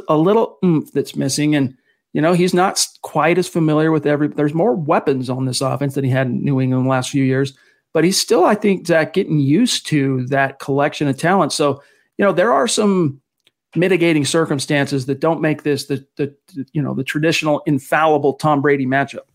[0.08, 1.54] a little oomph that's missing.
[1.54, 1.76] And
[2.16, 4.28] you know, he's not quite as familiar with every.
[4.28, 7.22] There's more weapons on this offense than he had in New England the last few
[7.22, 7.52] years,
[7.92, 11.52] but he's still, I think, Zach, getting used to that collection of talent.
[11.52, 11.82] So,
[12.16, 13.20] you know, there are some
[13.74, 16.34] mitigating circumstances that don't make this the the
[16.72, 19.26] you know the traditional infallible Tom Brady matchup.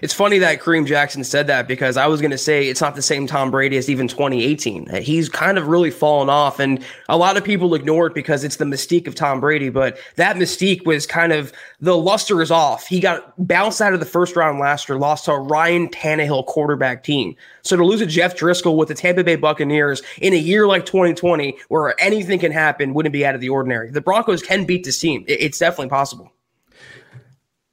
[0.00, 2.94] It's funny that Kareem Jackson said that because I was going to say it's not
[2.94, 4.88] the same Tom Brady as even 2018.
[4.88, 8.42] Uh, he's kind of really fallen off, and a lot of people ignore it because
[8.42, 9.68] it's the mystique of Tom Brady.
[9.68, 12.86] But that mystique was kind of the luster is off.
[12.86, 16.46] He got bounced out of the first round last year, lost to a Ryan Tannehill
[16.46, 17.36] quarterback team.
[17.60, 20.86] So to lose a Jeff Driskel with the Tampa Bay Buccaneers in a year like
[20.86, 23.90] 2020, where anything can happen, wouldn't be out of the ordinary.
[23.90, 25.22] The Broncos can beat this team.
[25.28, 26.32] It's definitely possible.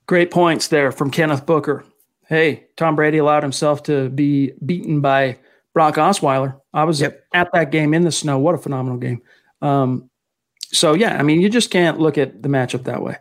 [0.06, 1.86] Great points there from Kenneth Booker
[2.28, 5.38] hey, Tom Brady allowed himself to be beaten by
[5.74, 6.60] Brock Osweiler.
[6.74, 7.26] I was yep.
[7.34, 8.40] at that game in the snow.
[8.40, 9.22] What a phenomenal game.
[9.62, 10.10] Um,
[10.66, 13.18] so yeah, I mean, you just can't look at the matchup that way.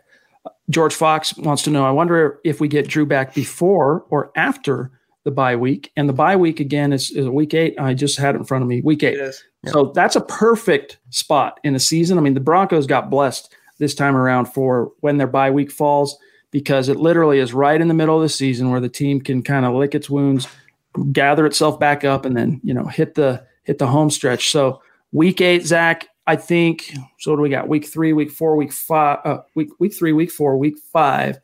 [0.69, 1.85] George Fox wants to know.
[1.85, 4.91] I wonder if we get Drew back before or after
[5.23, 7.75] the bye week, and the bye week again is, is week eight.
[7.79, 9.17] I just had it in front of me, week eight.
[9.17, 9.71] Yeah.
[9.71, 12.17] So that's a perfect spot in the season.
[12.17, 16.17] I mean, the Broncos got blessed this time around for when their bye week falls
[16.53, 19.41] because it literally is right in the middle of the season where the team can
[19.41, 20.47] kind of lick its wounds,
[21.11, 24.51] gather itself back up, and then you know hit the hit the home stretch.
[24.51, 26.93] So week eight, Zach, I think.
[27.19, 27.67] So what do we got?
[27.67, 31.39] Week three, week four, week five, uh, week week three, week four, week five,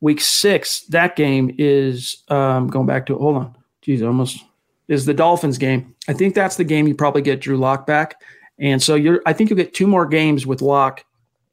[0.00, 0.82] week six.
[0.86, 3.18] That game is um, going back to.
[3.18, 4.42] Hold on, geez, almost
[4.86, 5.96] is the Dolphins game.
[6.08, 8.22] I think that's the game you probably get Drew Lock back,
[8.60, 9.20] and so you're.
[9.26, 11.04] I think you'll get two more games with Lock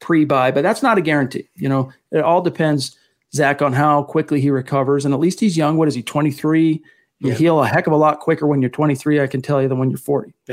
[0.01, 1.47] pre-buy, but that's not a guarantee.
[1.55, 2.97] You know, it all depends,
[3.33, 5.05] Zach, on how quickly he recovers.
[5.05, 5.77] And at least he's young.
[5.77, 6.03] What is he?
[6.03, 6.83] Twenty three.
[7.21, 7.35] You yeah.
[7.35, 9.77] heal a heck of a lot quicker when you're 23, I can tell you, than
[9.77, 10.33] when you're 40.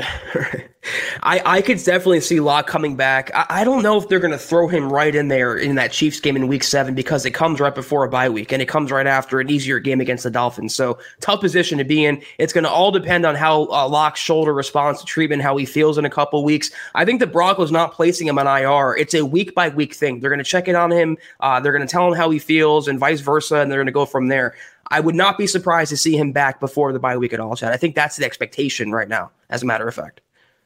[1.23, 3.31] I, I could definitely see Lock coming back.
[3.33, 5.91] I, I don't know if they're going to throw him right in there in that
[5.91, 8.67] Chiefs game in week seven because it comes right before a bye week and it
[8.67, 10.75] comes right after an easier game against the Dolphins.
[10.75, 12.21] So, tough position to be in.
[12.37, 15.65] It's going to all depend on how uh, Lock's shoulder responds to treatment, how he
[15.65, 16.69] feels in a couple weeks.
[16.93, 20.19] I think the Broncos not placing him on IR, it's a week by week thing.
[20.19, 22.37] They're going to check in on him, uh, they're going to tell him how he
[22.37, 24.55] feels, and vice versa, and they're going to go from there.
[24.91, 27.55] I would not be surprised to see him back before the bye week at all,
[27.55, 27.71] Chad.
[27.71, 30.21] I think that's the expectation right now, as a matter of fact.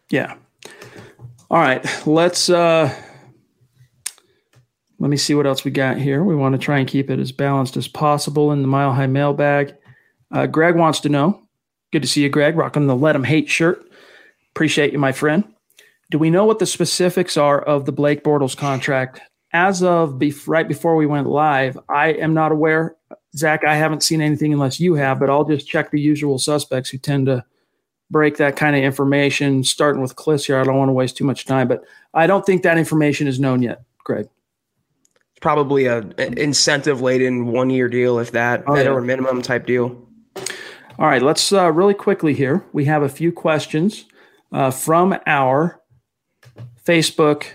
[0.10, 0.36] Yeah.
[1.52, 1.86] All right.
[2.08, 2.94] Let's uh
[5.00, 6.24] let me see what else we got here.
[6.24, 9.08] We want to try and keep it as balanced as possible in the mile high
[9.08, 9.76] mailbag.
[10.32, 11.42] Uh, Greg wants to know.
[11.92, 13.84] Good to see you, Greg, rocking the Let 'em Hate shirt.
[14.52, 15.44] Appreciate you, my friend.
[16.10, 19.20] Do we know what the specifics are of the Blake Bortles contract?
[19.52, 22.96] As of be- right before we went live, I am not aware.
[23.36, 26.90] Zach, I haven't seen anything unless you have, but I'll just check the usual suspects
[26.90, 27.44] who tend to
[28.12, 30.60] break that kind of information, starting with Cliff here.
[30.60, 33.40] I don't want to waste too much time, but I don't think that information is
[33.40, 34.28] known yet, Greg.
[35.32, 36.02] It's probably a
[36.38, 39.00] incentive laden one year deal, if that, oh, yeah.
[39.00, 40.00] minimum type deal.
[41.00, 42.64] All right, let's uh, really quickly here.
[42.72, 44.06] We have a few questions
[44.52, 45.82] uh, from our
[46.86, 47.46] Facebook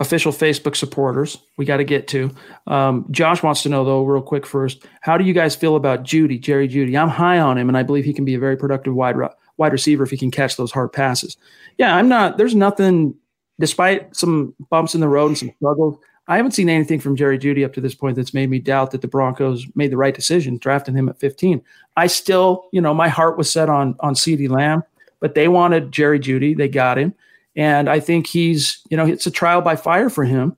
[0.00, 1.38] official Facebook supporters.
[1.56, 2.30] We got to get to.
[2.66, 6.04] Um, Josh wants to know though, real quick first, how do you guys feel about
[6.04, 6.96] Jeudy, Jerry Jeudy?
[6.96, 9.16] I'm high on him, and I believe he can be a very productive wide
[9.56, 11.36] wide receiver if he can catch those hard passes.
[11.78, 12.38] Yeah, I'm not.
[12.38, 13.14] There's nothing,
[13.58, 15.98] despite some bumps in the road and some struggles.
[16.28, 18.90] I haven't seen anything from Jerry Jeudy up to this point that's made me doubt
[18.90, 21.62] that the Broncos made the right decision drafting him at 15.
[21.96, 24.84] I still, you know, my heart was set on on CeeDee Lamb,
[25.20, 26.56] but they wanted Jerry Jeudy.
[26.56, 27.14] They got him.
[27.58, 30.56] And I think he's, you know, it's a trial by fire for him.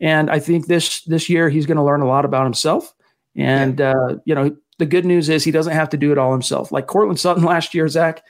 [0.00, 2.92] And I think this this year he's going to learn a lot about himself.
[3.34, 3.94] And yeah.
[3.96, 6.70] uh, you know, the good news is he doesn't have to do it all himself.
[6.70, 8.22] Like Courtland Sutton last year, Zach,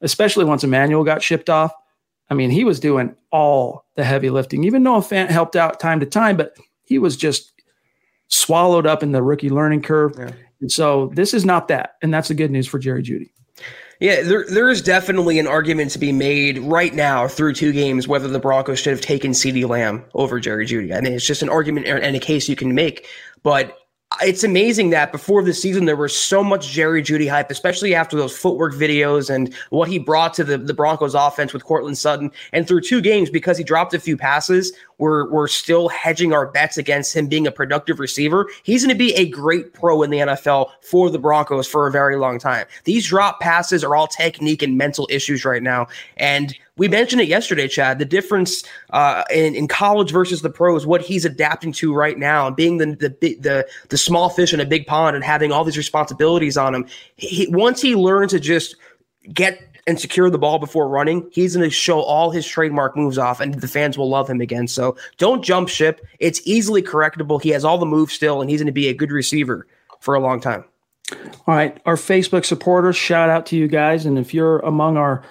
[0.00, 1.72] especially once Emmanuel got shipped off.
[2.30, 4.64] I mean, he was doing all the heavy lifting.
[4.64, 7.52] Even Noah Fant helped out time to time, but he was just
[8.26, 10.16] swallowed up in the rookie learning curve.
[10.18, 10.32] Yeah.
[10.60, 11.94] And so this is not that.
[12.02, 13.30] And that's the good news for Jerry Jeudy.
[14.00, 18.06] Yeah, there there is definitely an argument to be made right now through two games
[18.06, 20.96] whether the Broncos should have taken CeeDee Lamb over Jerry Jeudy.
[20.96, 23.06] I mean, it's just an argument and a case you can make.
[23.42, 23.76] But
[24.22, 28.16] it's amazing that before the season there was so much Jerry Jeudy hype, especially after
[28.16, 32.30] those footwork videos and what he brought to the, the Broncos offense with Courtland Sutton.
[32.52, 36.46] And through two games, because he dropped a few passes, we're we're still hedging our
[36.46, 38.48] bets against him being a productive receiver.
[38.62, 41.90] He's going to be a great pro in the NFL for the Broncos for a
[41.90, 42.66] very long time.
[42.84, 47.28] These drop passes are all technique and mental issues right now, and we mentioned it
[47.28, 47.98] yesterday, Chad.
[47.98, 52.46] The difference uh, in, in college versus the pros, what he's adapting to right now,
[52.46, 55.64] and being the the the the small fish in a big pond and having all
[55.64, 56.86] these responsibilities on him.
[57.16, 58.76] He, once he learns to just
[59.32, 63.16] get and secure the ball before running, he's going to show all his trademark moves
[63.16, 64.68] off, and the fans will love him again.
[64.68, 66.06] So don't jump ship.
[66.20, 67.40] It's easily correctable.
[67.40, 69.66] He has all the moves still, and he's going to be a good receiver
[70.00, 70.66] for a long time.
[71.46, 75.24] All right, our Facebook supporters, shout out to you guys, and if you're among our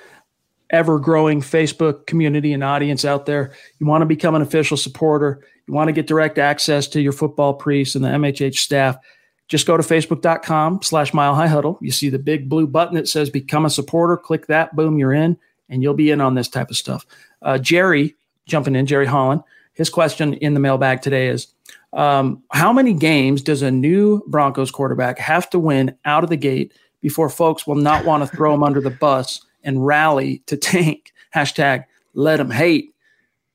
[0.71, 5.45] ever growing Facebook community and audience out there, you want to become an official supporter,
[5.67, 8.97] you want to get direct access to your football priests and the MHH staff
[9.47, 11.77] just go to facebook.com slash mile high huddle.
[11.81, 14.17] You see the big blue button that says become a supporter.
[14.17, 15.37] Click that, boom, you're in,
[15.69, 17.05] and you'll be in on this type of stuff.
[17.41, 19.41] Uh, Jerry, jumping in, Jerry Holland,
[19.73, 21.47] his question in the mailbag today is
[21.93, 26.37] um, How many games does a new Broncos quarterback have to win out of the
[26.37, 30.57] gate before folks will not want to throw him under the bus and rally to
[30.57, 31.13] tank?
[31.35, 32.93] Hashtag let him hate.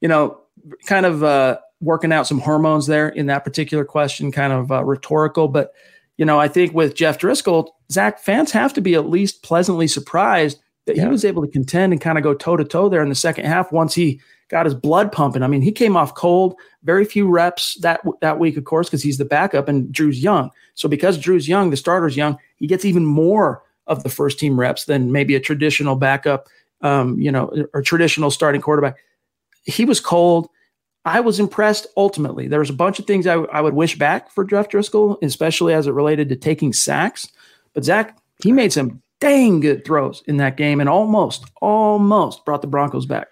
[0.01, 0.41] You know,
[0.87, 4.85] kind of uh, working out some hormones there in that particular question, kind of uh,
[4.85, 5.49] rhetorical.
[5.49, 5.75] But,
[6.17, 9.89] you know, I think with Jeff Driskel, Zach, fans have to be at least pleasantly
[9.89, 11.05] surprised that yeah.
[11.05, 13.15] he was able to contend and kind of go toe to toe there in the
[13.15, 15.43] second half once he got his blood pumping.
[15.43, 19.03] I mean, he came off cold, very few reps that that week, of course, because
[19.03, 20.51] he's the backup and Drew's young.
[20.75, 24.59] So because Drew's young, the starter's young, he gets even more of the first team
[24.59, 26.49] reps than maybe a traditional backup,
[26.83, 28.97] um, you know, or traditional starting quarterback.
[29.65, 30.49] He was cold.
[31.05, 32.47] I was impressed ultimately.
[32.47, 35.87] There's a bunch of things I, I would wish back for Jeff Driskel, especially as
[35.87, 37.29] it related to taking sacks.
[37.75, 42.61] But Zach, he made some dang good throws in that game and almost, almost brought
[42.61, 43.29] the Broncos back.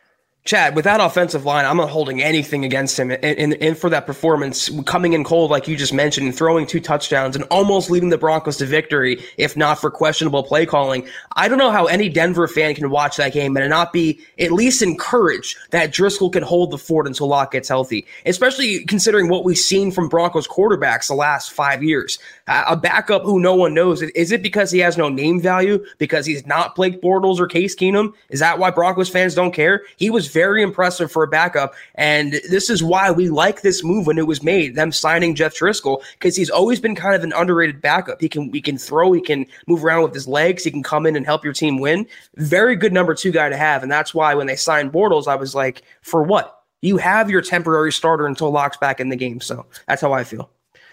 [0.46, 3.10] Chad, with that offensive line, I'm not holding anything against him.
[3.10, 6.66] And, and, and, for that performance, coming in cold, like you just mentioned, and throwing
[6.66, 11.06] two touchdowns and almost leading the Broncos to victory, if not for questionable play calling.
[11.36, 14.50] I don't know how any Denver fan can watch that game and not be at
[14.50, 19.44] least encouraged that Driskel can hold the fort until Lock gets healthy, especially considering what
[19.44, 22.18] we've seen from Broncos quarterbacks the last five years.
[22.48, 24.00] a backup who no one knows.
[24.00, 25.84] Is it because he has no name value?
[25.98, 28.14] Because he's not Blake Bortles or Case Keenum?
[28.30, 29.82] Is that why Broncos fans don't care?
[29.96, 31.74] He was very impressive for a backup.
[31.94, 35.54] And this is why we like this move when it was made, them signing Jeff
[35.54, 38.20] Driskel, because he's always been kind of an underrated backup.
[38.20, 41.06] He can he can throw, he can move around with his legs, he can come
[41.06, 42.06] in and help your team win.
[42.36, 43.82] Very good number two guy to have.
[43.82, 46.56] And that's why when they signed Bortles, I was like, for what?
[46.82, 49.40] You have your temporary starter until Lock's back in the game.
[49.40, 50.50] So that's how I feel.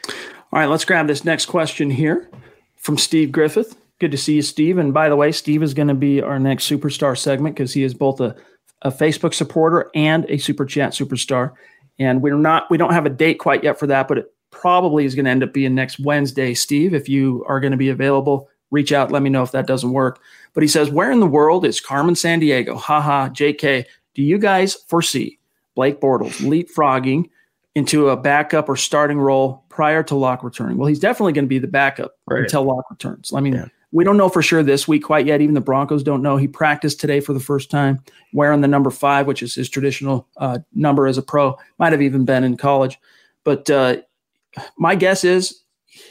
[0.09, 2.29] All right, let's grab this next question here
[2.75, 3.77] from Steve Griffith.
[3.99, 4.77] Good to see you, Steve.
[4.77, 7.83] And by the way, Steve is going to be our next superstar segment because he
[7.83, 8.35] is both a
[8.81, 11.53] a Facebook supporter and a super chat superstar.
[11.99, 15.05] And we're not, we don't have a date quite yet for that, but it probably
[15.05, 16.53] is going to end up being next Wednesday.
[16.53, 19.67] Steve, if you are going to be available, reach out, let me know if that
[19.67, 20.19] doesn't work.
[20.53, 22.77] But he says, Where in the world is Carmen Sandiego?
[22.77, 23.85] Haha, JK.
[24.13, 25.39] Do you guys foresee
[25.75, 27.29] Blake Bortles leapfrogging
[27.75, 30.77] into a backup or starting role prior to Lock returning?
[30.77, 32.41] Well, he's definitely going to be the backup right.
[32.41, 33.31] until Lock returns.
[33.33, 33.67] I mean, yeah.
[33.91, 35.41] We don't know for sure this week quite yet.
[35.41, 36.37] Even the Broncos don't know.
[36.37, 40.27] He practiced today for the first time, wearing the number five, which is his traditional
[40.37, 41.57] uh, number as a pro.
[41.79, 42.99] Might have even been in college.
[43.43, 43.97] But uh,
[44.77, 45.63] my guess is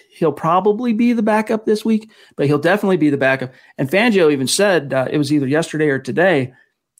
[0.08, 3.52] he'll probably be the backup this week, but he'll definitely be the backup.
[3.76, 6.54] And Fangio even said uh, it was either yesterday or today.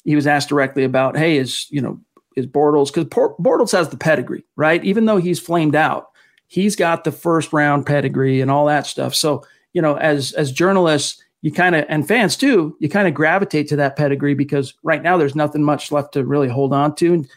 [0.05, 2.01] He was asked directly about, hey, is you know
[2.37, 4.85] is Bortles because Bortles has the pedigree, right?
[4.85, 6.11] Even though he's flamed out,
[6.47, 9.15] he's got the first round pedigree and all that stuff.
[9.15, 9.43] So
[9.77, 13.69] you know, as as journalists, you kind of and fans too, you kind of gravitate
[13.69, 17.13] to that pedigree because right now there's nothing much left to really hold on to.
[17.13, 17.29] And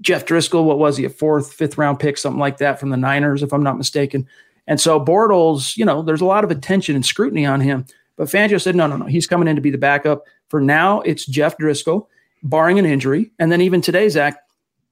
[0.00, 2.96] Jeff Driskel, what was he, a fourth, fifth round pick, something like that from the
[2.96, 4.24] Niners, if I'm not mistaken.
[4.68, 7.84] And so Bortles, you know, there's a lot of attention and scrutiny on him.
[8.16, 10.26] But Fangio said, no, no, no, he's coming in to be the backup.
[10.46, 12.06] For now, it's Jeff Driskel,
[12.44, 13.32] barring an injury.
[13.40, 14.36] And then even today, Zach,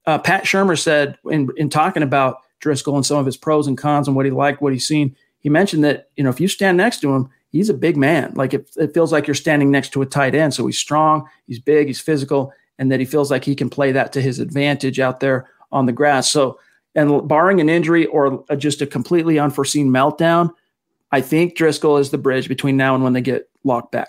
[0.04, 3.78] uh, Pat Shurmur said in, in talking about Driskel and some of his pros and
[3.78, 6.48] cons and what he liked, what he's seen, he mentioned that you know if you
[6.48, 8.32] stand next to him, he's a big man.
[8.34, 10.54] Like it, it feels like you're standing next to a tight end.
[10.54, 13.92] So he's strong, he's big, he's physical, and that he feels like he can play
[13.92, 16.30] that to his advantage out there on the grass.
[16.30, 16.58] So,
[16.94, 20.50] and barring an injury or just a completely unforeseen meltdown,
[21.12, 24.08] I think Driskel is the bridge between now and when they get Lock back.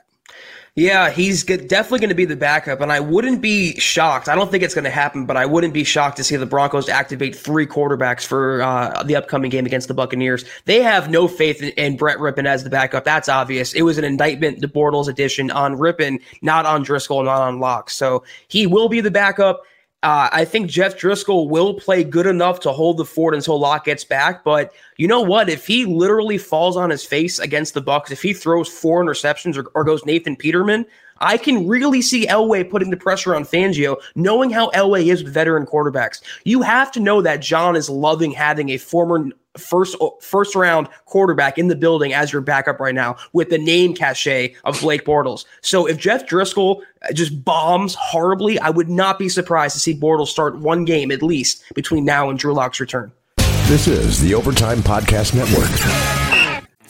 [0.75, 4.29] Yeah, he's definitely going to be the backup, and I wouldn't be shocked.
[4.29, 6.45] I don't think it's going to happen, but I wouldn't be shocked to see the
[6.45, 10.45] Broncos activate three quarterbacks for uh, the upcoming game against the Buccaneers.
[10.65, 13.03] They have no faith in, Brett Rypien as the backup.
[13.03, 13.73] That's obvious.
[13.73, 17.89] It was an indictment, the Bortles edition, on Rypien, not on Driskel, not on Lock.
[17.89, 19.63] So he will be the backup.
[20.01, 23.83] Uh, I think Jeff Driskel will play good enough to hold the fort until Lock
[23.83, 24.45] gets back.
[24.45, 25.49] But you know what?
[25.49, 29.57] If he literally falls on his face against the Bucs, if he throws four interceptions
[29.57, 30.85] or, or goes Nathan Peterman,
[31.19, 35.33] I can really see Elway putting the pressure on Fangio, knowing how Elway is with
[35.33, 36.21] veteran quarterbacks.
[36.43, 41.57] You have to know that John is loving having a former first first round quarterback
[41.57, 45.45] in the building as your backup right now with the name cachet of Blake Bortles.
[45.61, 46.81] So if Jeff Driskel
[47.13, 51.21] just bombs horribly, I would not be surprised to see Bortles start one game at
[51.21, 53.11] least between now and Drew Lock's return.
[53.67, 56.18] This is the Overtime Podcast Network.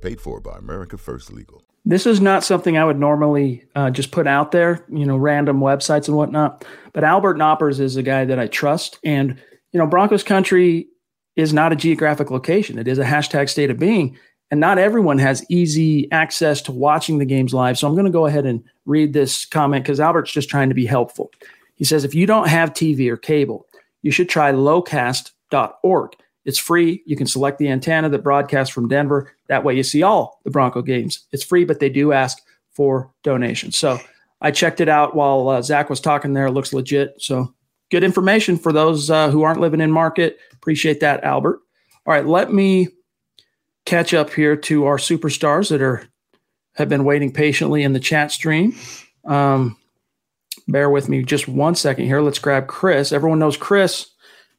[0.00, 1.62] Paid for by America First Legal.
[1.84, 5.60] This is not something I would normally uh, just put out there, you know, random
[5.60, 6.64] websites and whatnot.
[6.92, 8.98] But Albert Knoppers is a guy that I trust.
[9.04, 9.40] And,
[9.72, 10.88] you know, Broncos country
[11.36, 12.78] is not a geographic location.
[12.78, 14.18] It is a hashtag state of being.
[14.50, 17.78] And not everyone has easy access to watching the games live.
[17.78, 20.74] So I'm going to go ahead and read this comment because Albert's just trying to
[20.74, 21.30] be helpful.
[21.74, 23.66] He says, if you don't have TV or cable,
[24.02, 26.12] you should try locast.org.
[26.44, 27.02] It's free.
[27.06, 29.32] You can select the antenna that broadcasts from Denver.
[29.48, 31.26] That way you see all the Bronco games.
[31.32, 32.38] It's free, but they do ask
[32.70, 33.76] for donations.
[33.76, 33.98] So
[34.40, 36.46] I checked it out while uh, Zach was talking there.
[36.46, 37.14] It looks legit.
[37.18, 37.54] So
[37.90, 40.38] good information for those uh, who aren't living in market.
[40.52, 41.60] Appreciate that, Albert.
[42.06, 42.88] All right, let me
[43.84, 46.06] catch up here to our superstars that are
[46.74, 48.74] have been waiting patiently in the chat stream.
[49.24, 49.76] Um,
[50.68, 52.20] bear with me just one second here.
[52.20, 53.10] Let's grab Chris.
[53.10, 54.10] Everyone knows Chris,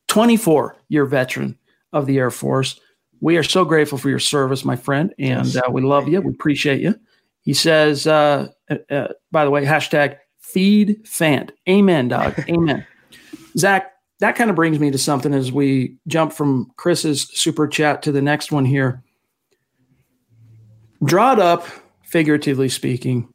[0.07, 1.57] 24 year veteran
[1.93, 2.79] of the Air Force.
[3.21, 6.21] We are so grateful for your service, my friend, and uh, we love you.
[6.21, 6.95] We appreciate you.
[7.41, 11.51] He says, uh, uh, uh by the way, hashtag feed Fant.
[11.67, 12.33] Amen, dog.
[12.49, 12.85] Amen.
[13.57, 18.01] Zach, that kind of brings me to something as we jump from Chris's super chat
[18.03, 19.03] to the next one here.
[21.03, 21.65] Draw it up,
[22.03, 23.33] figuratively speaking.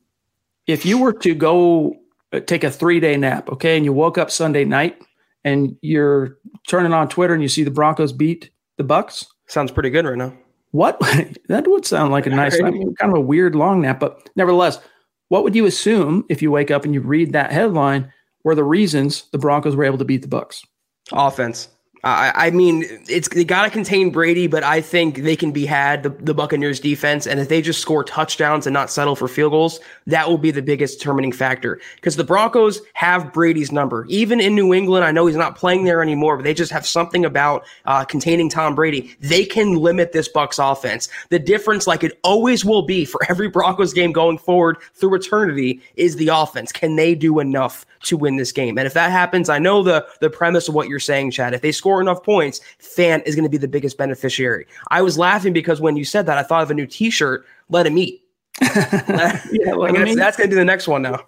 [0.67, 1.95] If you were to go
[2.33, 4.97] uh, take a three day nap, okay, and you woke up Sunday night
[5.45, 9.27] and you're turning on Twitter and you see the Broncos beat the Bucs.
[9.55, 10.33] Sounds pretty good right now.
[10.73, 10.99] What
[11.49, 14.29] that would sound like a nice, I mean, kind of a weird long nap, but
[14.35, 14.81] nevertheless,
[15.29, 18.65] what would you assume if you wake up and you read that headline were the
[18.65, 20.65] reasons the Broncos were able to beat the Bucs.
[21.13, 21.69] Offense.
[22.05, 25.65] I, I mean, it's they got to contain Brady, but I think they can be
[25.65, 29.27] had the, the Buccaneers defense, and if they just score touchdowns and not settle for
[29.27, 31.81] field goals, that will be the biggest determining factor.
[31.97, 35.03] Because the Broncos have Brady's number, even in New England.
[35.03, 38.51] I know he's not playing there anymore, but they just have something about uh, containing
[38.51, 39.17] Tom Brady.
[39.21, 41.09] They can limit this Bucs offense.
[41.31, 45.81] The difference, like it always will be for every Broncos game going forward through eternity,
[45.97, 46.71] is the offense.
[46.71, 48.77] Can they do enough to win this game?
[48.77, 51.55] And if that happens, I know the the premise of what you're saying, Chad.
[51.55, 54.67] If they score score enough points, Fant is going to be the biggest beneficiary.
[54.91, 57.47] I was laughing because when you said that, I thought of a new T-shirt.
[57.69, 58.23] Let him eat.
[58.61, 60.17] yeah, him.
[60.17, 61.25] That's going to be the next one now.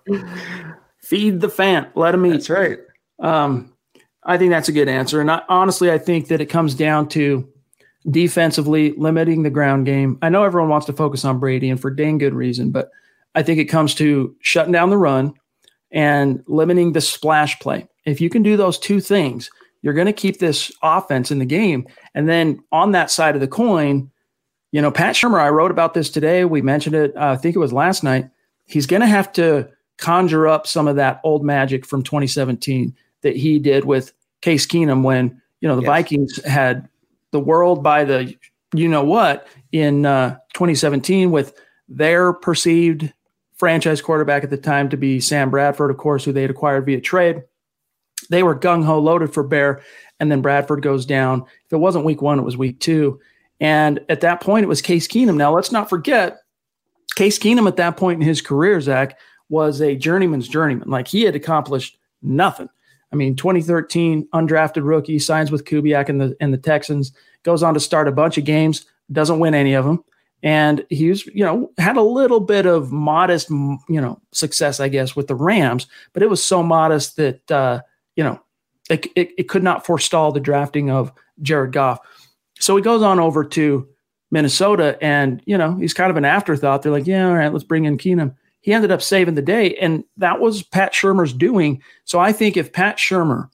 [1.00, 1.90] Feed the Fant.
[1.94, 2.30] Let him eat.
[2.30, 2.78] That's right.
[3.20, 3.72] Um,
[4.24, 5.20] I think that's a good answer.
[5.20, 7.48] And I, honestly, I think that it comes down to
[8.10, 10.18] defensively limiting the ground game.
[10.22, 12.90] I know everyone wants to focus on Brady, and for dang good reason, but
[13.36, 15.34] I think it comes to shutting down the run
[15.92, 17.86] and limiting the splash play.
[18.04, 19.50] If you can do those two things,
[19.86, 21.86] you're going to keep this offense in the game.
[22.12, 24.10] And then on that side of the coin,
[24.72, 26.44] you know, Pat Shurmur, I wrote about this today.
[26.44, 28.28] We mentioned it, uh, I think it was last night.
[28.64, 33.36] He's going to have to conjure up some of that old magic from 2017 that
[33.36, 35.88] he did with Case Keenum when, you know, the yes.
[35.88, 36.88] Vikings had
[37.30, 38.34] the world by the,
[38.74, 41.56] you know what, in uh, 2017 with
[41.88, 43.12] their perceived
[43.54, 46.86] franchise quarterback at the time to be Sam Bradford, of course, who they had acquired
[46.86, 47.44] via trade.
[48.30, 49.82] They were gung ho loaded for Bear,
[50.20, 51.42] and then Bradford goes down.
[51.66, 53.20] If it wasn't week one, it was week two.
[53.60, 55.36] And at that point, it was Case Keenum.
[55.36, 56.38] Now, let's not forget,
[57.14, 60.88] Case Keenum at that point in his career, Zach, was a journeyman's journeyman.
[60.88, 62.68] Like he had accomplished nothing.
[63.12, 67.12] I mean, 2013 undrafted rookie signs with Kubiak and the and the Texans,
[67.44, 70.04] goes on to start a bunch of games, doesn't win any of them,
[70.42, 74.88] and he was, you know, had a little bit of modest, you know, success, I
[74.88, 77.80] guess, with the Rams, but it was so modest that uh,
[78.16, 78.40] you know,
[78.90, 81.12] it, it, it could not forestall the drafting of
[81.42, 82.00] Jared Goff.
[82.58, 83.88] So he goes on over to
[84.30, 86.82] Minnesota, and you know he's kind of an afterthought.
[86.82, 88.34] They're like, yeah, all right, let's bring in Keenum.
[88.60, 91.82] He ended up saving the day, and that was Pat Shurmur's doing.
[92.04, 93.48] So I think if Pat Shurmur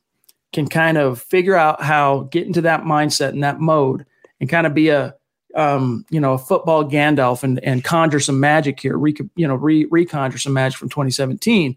[0.52, 4.06] can kind of figure out how get into that mindset and that mode,
[4.40, 5.14] and kind of be a
[5.54, 9.56] um, you know a football Gandalf and and conjure some magic here, re, you know
[9.56, 11.76] re reconjure some magic from 2017,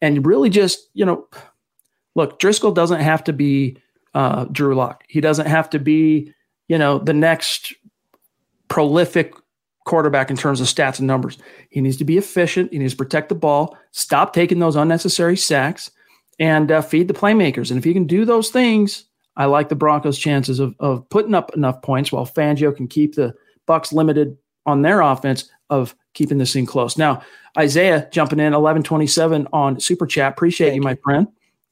[0.00, 1.26] and really just you know
[2.18, 3.78] look, Driskel doesn't have to be
[4.12, 5.04] uh, Drew Lock.
[5.08, 6.34] He doesn't have to be,
[6.66, 7.72] you know, the next
[8.66, 9.32] prolific
[9.86, 11.38] quarterback in terms of stats and numbers.
[11.70, 12.72] He needs to be efficient.
[12.72, 15.92] He needs to protect the ball, stop taking those unnecessary sacks,
[16.40, 17.70] and uh, feed the playmakers.
[17.70, 19.04] And if he can do those things,
[19.36, 23.14] I like the Broncos' chances of, of putting up enough points while Fangio can keep
[23.14, 23.32] the
[23.68, 26.98] Bucs limited on their offense of keeping this thing close.
[26.98, 27.22] Now,
[27.56, 30.32] Isaiah jumping in 1127 on Super Chat.
[30.32, 31.28] Appreciate you, my friend.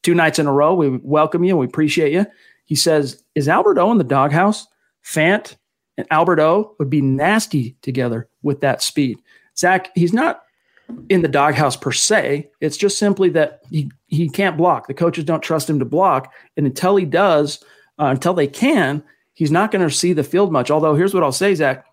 [0.06, 0.72] Two nights in a row.
[0.72, 1.54] We welcome you.
[1.54, 2.26] and We appreciate you.
[2.64, 4.68] He says, Is Albert O in the doghouse?
[5.04, 5.56] Fant
[5.98, 9.18] and Albert O would be nasty together with that speed.
[9.58, 10.44] Zach, he's not
[11.08, 12.48] in the doghouse per se.
[12.60, 14.86] It's just simply that he, he can't block.
[14.86, 16.32] The coaches don't trust him to block.
[16.56, 17.58] And until he does,
[17.98, 19.02] uh, until they can,
[19.34, 20.70] he's not going to see the field much.
[20.70, 21.84] Although, here's what I'll say, Zach.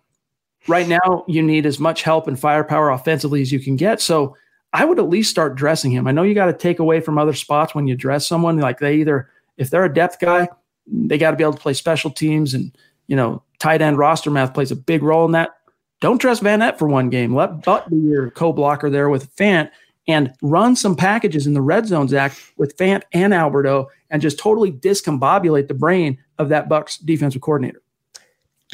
[0.68, 4.00] Right now, you need as much help and firepower offensively as you can get.
[4.00, 4.36] So
[4.74, 6.08] I would at least start dressing him.
[6.08, 8.58] I know you got to take away from other spots when you dress someone.
[8.58, 10.48] Like they either, if they're a depth guy,
[10.86, 14.32] they got to be able to play special teams and, you know, tight end roster
[14.32, 15.52] math plays a big role in that.
[16.00, 17.34] Don't trust Vannett for one game.
[17.34, 19.70] Let Butt be your co-blocker there with Fant
[20.08, 24.20] and run some packages in the red zone, Zach, with Fant and Albert O and
[24.20, 27.80] just totally discombobulate the brain of that Bucs defensive coordinator.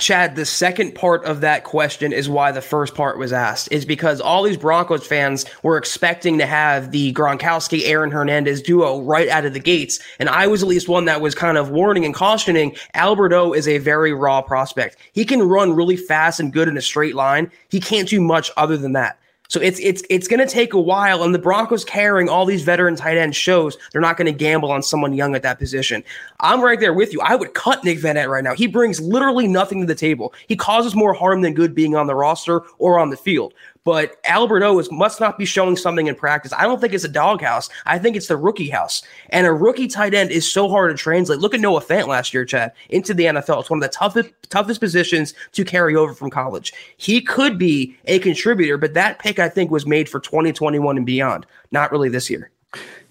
[0.01, 3.71] Chad, the second part of that question is why the first part was asked.
[3.71, 9.01] Is because all these Broncos fans were expecting to have the Gronkowski Aaron Hernandez duo
[9.03, 10.01] right out of the gates.
[10.19, 13.53] And I was at least one that was kind of warning and cautioning Albert O
[13.53, 14.97] is a very raw prospect.
[15.13, 17.51] He can run really fast and good in a straight line.
[17.69, 19.20] He can't do much other than that.
[19.51, 22.63] So it's it's it's going to take a while, and the Broncos carrying all these
[22.63, 26.05] veteran tight ends shows they're not going to gamble on someone young at that position.
[26.39, 27.21] I'm right there with you.
[27.21, 28.55] I would cut Nick Vannett right now.
[28.55, 30.33] He brings literally nothing to the table.
[30.47, 33.53] He causes more harm than good being on the roster or on the field.
[33.85, 36.53] But Albert O is, must not be showing something in practice.
[36.53, 37.71] I don't think it's a doghouse.
[37.87, 39.03] I think it's the rookie house.
[39.31, 41.39] And a rookie tight end is so hard to translate.
[41.39, 43.61] Look at Noah Fant last year, Chad, into the NFL.
[43.61, 46.75] It's one of the toughest toughest positions to carry over from college.
[46.97, 51.07] He could be a contributor, but that pick I think was made for 2021 and
[51.07, 52.51] beyond, not really this year.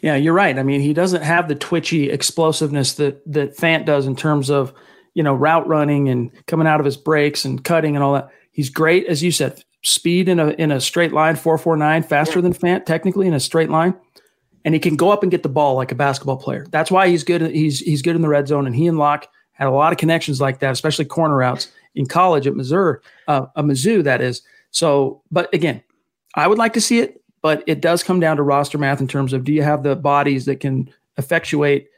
[0.01, 0.57] Yeah, you're right.
[0.57, 4.74] I mean, he doesn't have the twitchy explosiveness that that Fant does in terms of,
[5.13, 8.30] you know, route running and coming out of his breaks and cutting and all that.
[8.51, 12.03] He's great, as you said, speed in a in a straight line, four four nine,
[12.03, 13.93] faster than Fant technically in a straight line,
[14.65, 16.65] and he can go up and get the ball like a basketball player.
[16.69, 17.41] That's why he's good.
[17.41, 19.99] He's he's good in the red zone, and he and Lock had a lot of
[19.99, 24.41] connections like that, especially corner routes in college at Missouri, uh, a Mizzou that is.
[24.71, 25.84] So, but again,
[26.36, 29.07] I would like to see it, but it does come down to roster math in
[29.07, 31.89] terms of do you have the bodies that can effectuate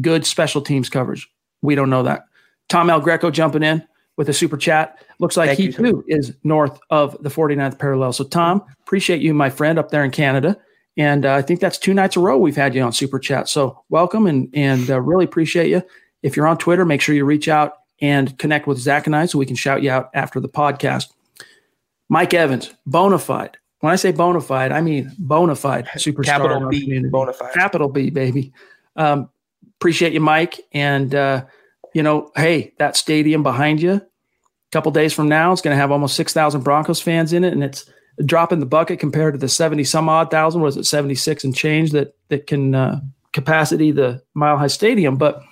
[0.00, 1.28] good special teams coverage?
[1.62, 2.24] We don't know that.
[2.68, 3.86] Tom El Greco jumping in
[4.16, 4.98] with a super chat.
[5.18, 8.12] Looks like Thank he too is north of the 49th parallel.
[8.12, 10.58] So, Tom, appreciate you, my friend, up there in Canada.
[10.96, 13.48] And uh, I think that's two nights a row we've had you on super chat.
[13.48, 15.82] So, welcome and and uh, really appreciate you.
[16.22, 19.26] If you're on Twitter, make sure you reach out and connect with Zach and I
[19.26, 21.06] so we can shout you out after the podcast.
[22.08, 23.56] Mike Evans, bona fide.
[23.80, 26.24] When I say bona fide, I mean bona fide superstar.
[26.24, 27.54] Capital B, bona fide.
[27.54, 28.52] Capital B, baby.
[28.96, 29.30] Um,
[29.78, 30.60] appreciate you, Mike.
[30.72, 31.44] And, uh,
[31.94, 34.02] you know, hey, that stadium behind you, a
[34.72, 37.52] couple days from now, it's going to have almost 6,000 Broncos fans in it.
[37.52, 40.60] And it's a drop in the bucket compared to the 70 some odd thousand.
[40.60, 43.00] Was it 76 and change that, that can uh,
[43.32, 45.16] capacity the Mile High Stadium?
[45.16, 45.42] But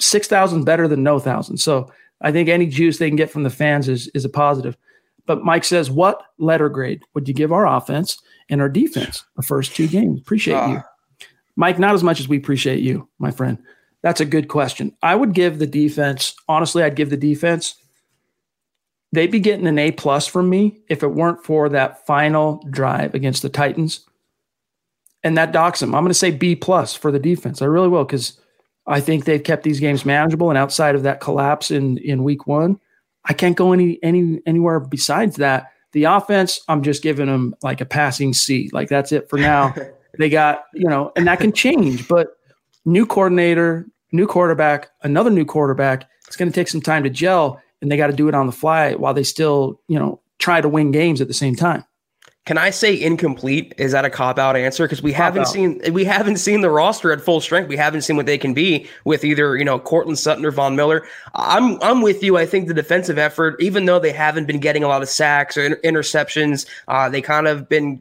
[0.00, 1.58] 6,000 better than no thousand.
[1.58, 4.76] So I think any juice they can get from the fans is, is a positive.
[5.26, 9.42] But Mike says, what letter grade would you give our offense and our defense the
[9.42, 10.20] first two games?
[10.20, 10.66] Appreciate uh.
[10.66, 10.76] you.
[10.78, 11.26] Ah.
[11.56, 13.58] Mike, not as much as we appreciate you, my friend.
[14.02, 14.96] That's a good question.
[15.02, 17.74] I would give the defense, honestly, I'd give the defense
[19.12, 23.14] they'd be getting an A plus from me if it weren't for that final drive
[23.14, 24.00] against the Titans.
[25.22, 25.94] And that docks them.
[25.94, 27.60] I'm going to say B plus for the defense.
[27.60, 28.40] I really will because
[28.86, 30.48] I think they've kept these games manageable.
[30.48, 32.80] And outside of that collapse in in week one,
[33.26, 35.72] I can't go any any anywhere besides that.
[35.92, 38.70] The offense, I'm just giving them like a passing C.
[38.72, 39.74] Like that's it for now.
[40.18, 42.08] they got you know, and that can change.
[42.08, 42.38] But
[42.84, 46.08] new coordinator, new quarterback, another new quarterback.
[46.26, 48.46] It's going to take some time to gel and they got to do it on
[48.46, 51.84] the fly while they still, you know, try to win games at the same time.
[52.46, 53.74] Can I say incomplete?
[53.76, 54.84] Is that a cop out answer?
[54.84, 55.48] Because we cop haven't out.
[55.48, 57.68] seen we haven't seen the roster at full strength.
[57.68, 60.74] We haven't seen what they can be with either you know Courtland Sutton or Von
[60.74, 61.06] Miller.
[61.34, 62.38] I'm I'm with you.
[62.38, 65.56] I think the defensive effort, even though they haven't been getting a lot of sacks
[65.56, 68.00] or interceptions, uh, they kind of been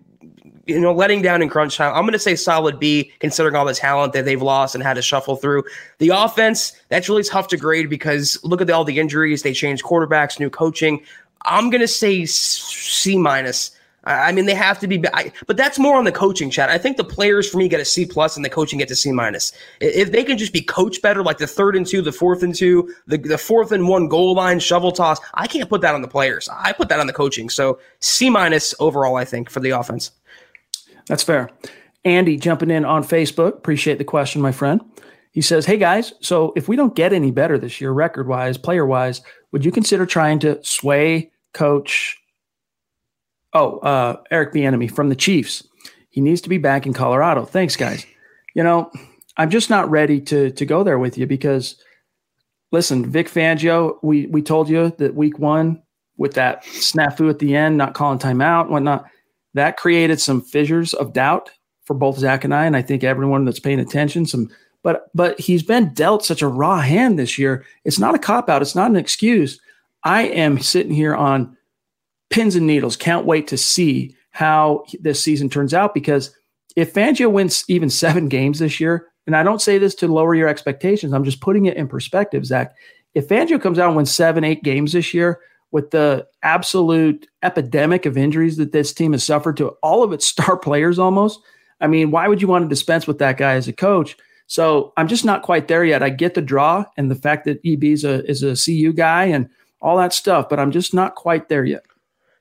[0.69, 1.93] you know, letting down in crunch time.
[1.93, 4.93] I'm going to say solid B, considering all the talent that they've lost and had
[4.93, 5.63] to shuffle through.
[5.97, 9.43] The offense, that's really tough to grade because look at all the injuries.
[9.43, 11.03] They changed quarterbacks, new coaching.
[11.43, 13.71] I'm going to say C minus.
[14.05, 16.69] I mean, they have to be, I, but that's more on the coaching chat.
[16.69, 18.95] I think the players for me get a C plus and the coaching gets a
[18.95, 19.51] C minus.
[19.81, 22.55] If they can just be coached better, like the third and two, the fourth and
[22.55, 26.01] two, the, the fourth and one goal line, shovel toss, I can't put that on
[26.01, 26.47] the players.
[26.51, 27.49] I put that on the coaching.
[27.49, 30.11] So C minus overall, I think, for the offense.
[31.09, 31.49] That's fair.
[32.05, 33.57] Andy jumping in on Facebook.
[33.57, 34.81] Appreciate the question, my friend.
[35.33, 38.57] He says, Hey guys, so if we don't get any better this year, record wise,
[38.57, 42.19] player wise, would you consider trying to sway coach
[43.53, 45.67] Oh, uh, Eric Bieniemy from the Chiefs.
[46.09, 47.45] He needs to be back in Colorado.
[47.45, 48.05] Thanks, guys.
[48.55, 48.91] You know,
[49.37, 51.81] I'm just not ready to to go there with you because,
[52.71, 53.97] listen, Vic Fangio.
[54.03, 55.81] We we told you that week one
[56.17, 59.05] with that snafu at the end, not calling timeout, whatnot,
[59.53, 61.49] that created some fissures of doubt
[61.85, 64.25] for both Zach and I, and I think everyone that's paying attention.
[64.25, 64.49] Some,
[64.83, 67.65] but but he's been dealt such a raw hand this year.
[67.83, 68.61] It's not a cop out.
[68.61, 69.59] It's not an excuse.
[70.03, 71.57] I am sitting here on
[72.29, 72.95] pins and needles.
[72.95, 76.33] Can't wait to see how this season turns out because
[76.75, 80.35] if Fangio wins even seven games this year, and I don't say this to lower
[80.35, 82.75] your expectations, I'm just putting it in perspective, Zach.
[83.15, 85.39] If Fangio comes out and wins seven, eight games this year
[85.71, 90.25] with the absolute epidemic of injuries that this team has suffered to all of its
[90.27, 91.39] star players almost,
[91.81, 94.17] I mean, why would you want to dispense with that guy as a coach?
[94.47, 96.01] So I'm just not quite there yet.
[96.01, 99.25] I get the draw and the fact that EB is a is a CU guy
[99.25, 99.47] and
[99.81, 101.83] all that stuff, but I'm just not quite there yet.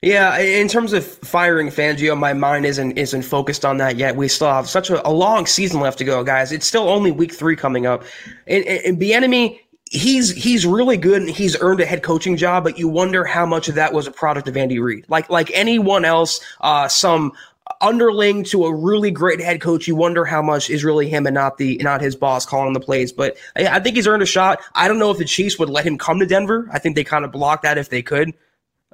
[0.01, 4.15] Yeah, in terms of firing Fangio, my mind isn't isn't focused on that yet.
[4.15, 6.53] We still have such a, a long season left to go, guys.
[6.53, 8.05] It's still only week three coming up,
[8.47, 9.59] and, and Bieniemy,
[9.91, 13.47] he's he's really good and he's earned a head coaching job, but you wonder how
[13.47, 15.05] much of that was a product of Andy Reid.
[15.09, 17.33] Like like anyone else, uh, some
[17.81, 21.35] underling to a really great head coach, you wonder how much is really him and
[21.35, 23.13] not the not his boss calling the plays.
[23.13, 24.61] But I, I think he's earned a shot.
[24.75, 26.69] I don't know if the Chiefs would let him come to Denver.
[26.73, 28.35] I think they kind of blocked that if they could.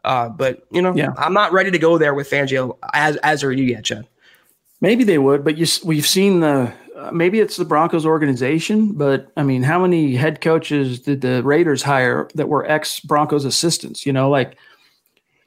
[0.04, 1.14] Uh, but you know, yeah.
[1.16, 4.06] I'm not ready to go there with Fangio as as are you yet, Chad.
[4.80, 6.74] Maybe they would, but you, we've seen the
[7.12, 11.82] maybe it's the Broncos organization, but I mean, how many head coaches did the Raiders
[11.82, 14.06] hire that were ex Broncos assistants?
[14.06, 14.56] You know, like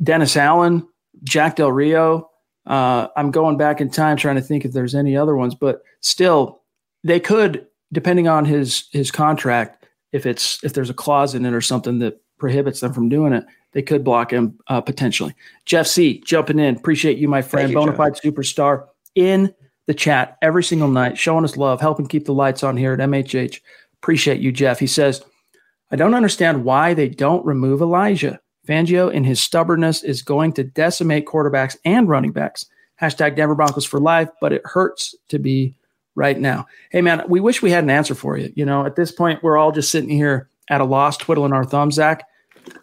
[0.02, 0.88] Dennis Allen,
[1.24, 2.30] Jack Del Rio.
[2.66, 5.84] Uh, I'm going back in time trying to think if there's any other ones, but
[6.02, 6.62] still,
[7.04, 11.54] they could, depending on his his contract, if it's if there's a clause in it
[11.54, 15.34] or something that prohibits them from doing it, they could block him uh, potentially.
[15.66, 16.76] Jeff C jumping in.
[16.76, 17.74] Appreciate you, my friend.
[17.74, 19.54] Bonafide superstar in
[19.88, 23.00] the chat every single night, showing us love, helping keep the lights on here at
[23.00, 23.62] MHH.
[24.02, 24.80] Appreciate you, Jeff.
[24.80, 25.24] He says,
[25.90, 28.40] I don't understand why they don't remove Elijah.
[28.68, 32.66] Fangio, in his stubbornness, is going to decimate quarterbacks and running backs.
[33.02, 35.76] Hashtag Denver Broncos for life, but it hurts to be
[36.16, 36.66] right now.
[36.90, 38.52] Hey, man, we wish we had an answer for you.
[38.56, 41.64] You know, at this point, we're all just sitting here at a loss, twiddling our
[41.64, 42.28] thumbs, Zach.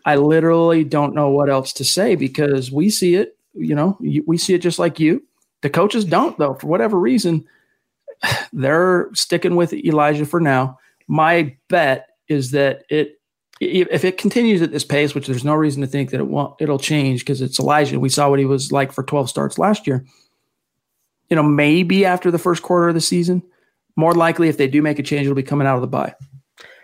[0.07, 4.39] I literally don't know what else to say because we see it, you know, we
[4.39, 5.23] see it just like you.
[5.65, 7.47] The coaches don't, though, for whatever reason.
[8.53, 10.79] They're sticking with Elijah for now.
[11.09, 13.19] My bet is that it,
[13.63, 16.55] if it continues at this pace, which there's no reason to think that it won't,
[16.61, 17.99] it'll change because it's Elijah.
[17.99, 20.05] We saw what he was like for 12 starts last year.
[21.31, 23.43] You know, maybe after the first quarter of the season.
[23.97, 26.15] More likely, if they do make a change, it'll be coming out of the bye.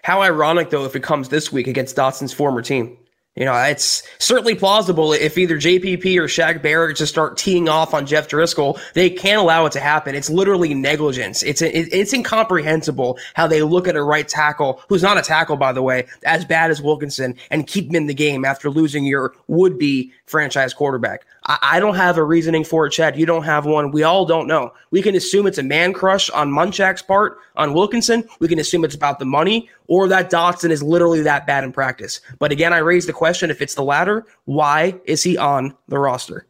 [0.05, 2.97] How ironic, though, if it comes this week against Dotson's former team.
[3.37, 7.95] You know, it's certainly plausible if either JPP or Shaq Barrett just start teeing off
[7.95, 10.17] on Jeff Driskel, they can't allow it to happen.
[10.17, 11.45] It's literally negligence.
[11.45, 15.73] It's it's incomprehensible how they look at a right tackle, who's not a tackle, by
[15.73, 19.33] the way, as bad as Wilkinson, and keep him in the game after losing your
[19.47, 21.25] would-be franchise quarterback.
[21.47, 23.19] I, I don't have a reasoning for it, Chad.
[23.19, 23.91] You don't have one.
[23.91, 24.73] We all don't know.
[24.91, 28.25] We can assume it's a man crush on Munchak's part on Wilkinson.
[28.41, 31.73] We can assume it's about the money or that Dotson is literally that bad in
[31.73, 32.21] practice.
[32.39, 35.99] But again, I raise the question if it's the latter, why is he on the
[35.99, 36.47] roster?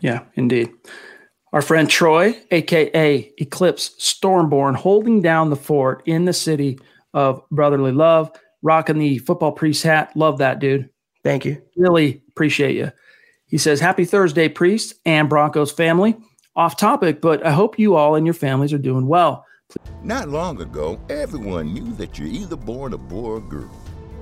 [0.00, 0.70] Yeah, indeed.
[1.52, 6.78] Our friend Troy, aka Eclipse Stormborn, holding down the fort in the city
[7.14, 8.30] of brotherly love,
[8.62, 10.14] rocking the football priest hat.
[10.14, 10.90] Love that, dude.
[11.24, 11.62] Thank you.
[11.76, 12.92] Really appreciate you.
[13.48, 16.16] He says, Happy Thursday, priest and Broncos family.
[16.54, 19.44] Off topic, but I hope you all and your families are doing well.
[20.02, 23.70] Not long ago, everyone knew that you're either born a boy or girl.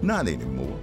[0.02, 0.78] Not anymore.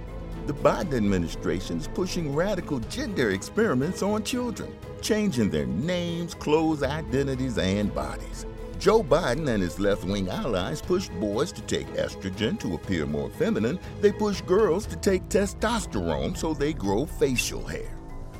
[0.46, 7.56] The Biden administration is pushing radical gender experiments on children, changing their names, clothes, identities,
[7.56, 8.44] and bodies.
[8.78, 13.30] Joe Biden and his left wing allies push boys to take estrogen to appear more
[13.30, 13.78] feminine.
[14.02, 17.90] They push girls to take testosterone so they grow facial hair.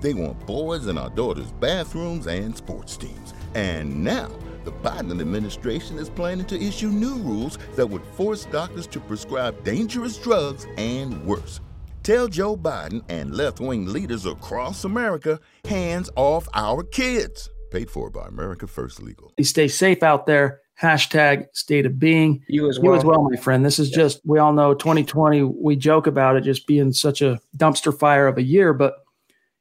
[0.00, 3.34] They want boys in our daughters' bathrooms and sports teams.
[3.54, 4.30] And now,
[4.64, 9.64] the Biden administration is planning to issue new rules that would force doctors to prescribe
[9.64, 11.60] dangerous drugs and worse.
[12.02, 17.50] Tell Joe Biden and left wing leaders across America hands off our kids.
[17.70, 19.32] Paid for by America First Legal.
[19.36, 20.60] You Stay safe out there.
[20.80, 22.42] Hashtag state of being.
[22.48, 22.92] You as well.
[22.92, 23.64] You as well, my friend.
[23.64, 27.40] This is just, we all know 2020, we joke about it just being such a
[27.56, 28.94] dumpster fire of a year, but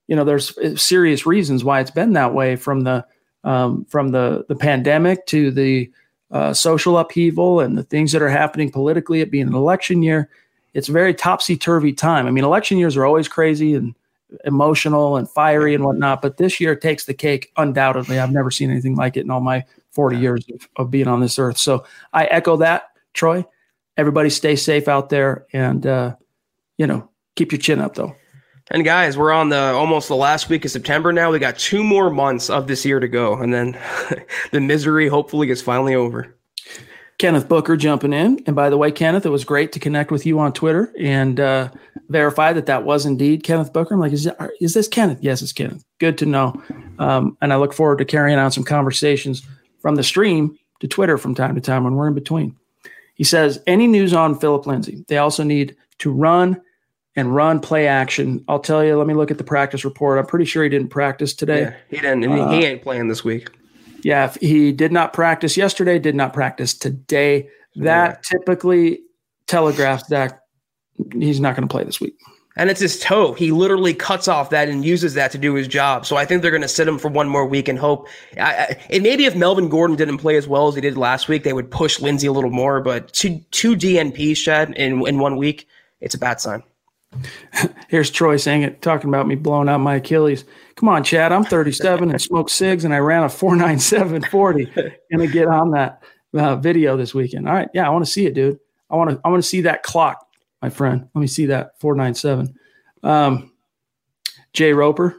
[0.07, 3.05] you know, there's uh, serious reasons why it's been that way from the
[3.43, 5.91] um, from the the pandemic to the
[6.31, 9.21] uh, social upheaval and the things that are happening politically.
[9.21, 10.29] It being an election year,
[10.73, 12.27] it's a very topsy turvy time.
[12.27, 13.95] I mean, election years are always crazy and
[14.43, 18.19] emotional and fiery and whatnot, but this year takes the cake undoubtedly.
[18.19, 21.21] I've never seen anything like it in all my 40 years of, of being on
[21.21, 21.57] this earth.
[21.57, 23.45] So I echo that, Troy.
[23.95, 26.15] Everybody stay safe out there and, uh,
[26.77, 28.15] you know, keep your chin up though.
[28.69, 31.31] And guys, we're on the almost the last week of September now.
[31.31, 33.79] We got two more months of this year to go, and then
[34.51, 36.35] the misery hopefully is finally over.
[37.17, 40.25] Kenneth Booker jumping in, and by the way, Kenneth, it was great to connect with
[40.25, 41.69] you on Twitter and uh,
[42.09, 43.95] verify that that was indeed Kenneth Booker.
[43.95, 45.19] I'm like, is, that, is this Kenneth?
[45.21, 45.83] Yes, it's Kenneth.
[45.99, 46.61] Good to know.
[46.99, 49.41] Um, and I look forward to carrying on some conversations
[49.81, 52.55] from the stream to Twitter from time to time when we're in between.
[53.15, 55.03] He says, any news on Phillip Lindsay?
[55.07, 56.61] They also need to run
[57.17, 58.45] and run play action.
[58.47, 60.19] I'll tell you, let me look at the practice report.
[60.19, 61.61] I'm pretty sure he didn't practice today.
[61.61, 62.31] Yeah, he didn't.
[62.31, 63.49] Uh, he ain't playing this week.
[64.03, 67.49] Yeah, he did not practice yesterday, did not practice today.
[67.75, 68.37] That yeah.
[68.37, 69.01] typically
[69.47, 70.43] telegraphs that
[71.11, 72.15] he's not going to play this week.
[72.55, 73.33] And it's his toe.
[73.33, 76.05] He literally cuts off that and uses that to do his job.
[76.07, 78.07] So I think they're going to sit him for one more week and hope.
[78.39, 81.27] I, I, and maybe if Melvin Gordon didn't play as well as he did last
[81.27, 82.81] week, they would push Lindsay a little more.
[82.81, 85.67] But two two DNPs, Chad, in in one week,
[85.99, 86.63] it's a bad sign.
[87.87, 90.45] Here's Troy saying it, talking about me blowing out my Achilles.
[90.75, 91.31] Come on, Chad.
[91.31, 94.93] I'm 37 and smoke cigs, and I ran a 49740.
[95.11, 96.03] Gonna get on that
[96.35, 97.47] uh, video this weekend.
[97.47, 98.59] All right, yeah, I want to see it, dude.
[98.89, 99.21] I want to.
[99.23, 100.27] I want to see that clock,
[100.61, 101.07] my friend.
[101.13, 102.53] Let me see that 497.
[103.03, 103.51] Um,
[104.53, 105.15] Jay Roper,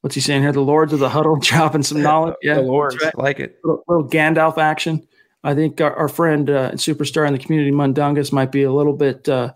[0.00, 0.52] what's he saying here?
[0.52, 2.36] The Lords of the Huddle dropping some knowledge.
[2.42, 3.16] Yeah, the Lords right.
[3.16, 3.58] like it.
[3.62, 5.06] Little, little, Gandalf action.
[5.44, 8.72] I think our, our friend uh, and superstar in the community, Mundungus, might be a
[8.72, 9.28] little bit.
[9.28, 9.52] Uh,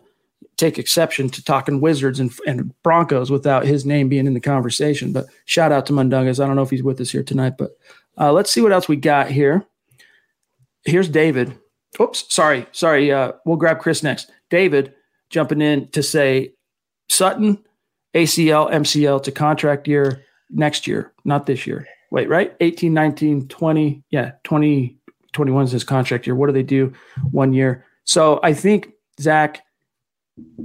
[0.60, 5.12] take exception to talking Wizards and, and Broncos without his name being in the conversation.
[5.12, 6.38] But shout out to Mundungus.
[6.38, 7.76] I don't know if he's with us here tonight, but
[8.18, 9.64] uh, let's see what else we got here.
[10.84, 11.58] Here's David.
[12.00, 13.10] Oops, sorry, sorry.
[13.10, 14.30] Uh, we'll grab Chris next.
[14.50, 14.94] David
[15.30, 16.52] jumping in to say
[17.08, 17.64] Sutton,
[18.14, 21.86] ACL, MCL to contract year next year, not this year.
[22.10, 22.54] Wait, right?
[22.60, 24.02] 18, 19, 20.
[24.10, 24.96] Yeah, 20,
[25.32, 26.34] 21 is his contract year.
[26.34, 26.92] What do they do?
[27.30, 27.84] One year.
[28.04, 29.62] So I think, Zach,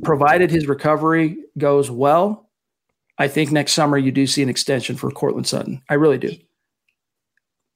[0.04, 2.50] provided his recovery goes well,
[3.18, 5.82] I think next summer you do see an extension for Courtland Sutton.
[5.90, 6.36] I really do.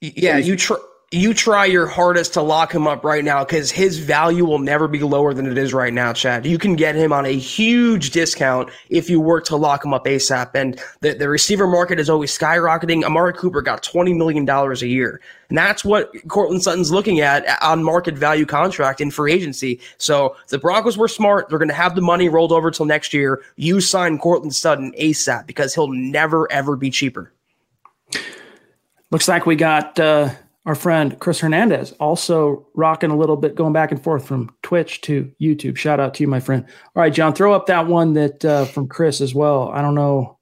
[0.01, 0.77] Yeah, you try
[1.11, 4.87] you try your hardest to lock him up right now because his value will never
[4.87, 6.45] be lower than it is right now, Chad.
[6.45, 10.05] You can get him on a huge discount if you work to lock him up
[10.05, 10.51] ASAP.
[10.53, 13.03] And the, the receiver market is always skyrocketing.
[13.03, 15.19] Amari Cooper got $20 million a year.
[15.49, 19.79] And that's what Courtland Sutton's looking at on market value contract in free agency.
[19.97, 21.49] So the Broncos were smart.
[21.49, 23.41] They're going to have the money rolled over till next year.
[23.55, 27.33] You sign Courtland Sutton ASAP because he'll never, ever be cheaper.
[29.09, 29.99] Looks like we got.
[29.99, 30.29] Uh
[30.69, 35.01] our friend Chris Hernandez also rocking a little bit, going back and forth from Twitch
[35.01, 35.77] to YouTube.
[35.77, 36.63] Shout out to you, my friend.
[36.95, 39.69] All right, John, throw up that one that uh, from Chris as well.
[39.69, 40.37] I don't know.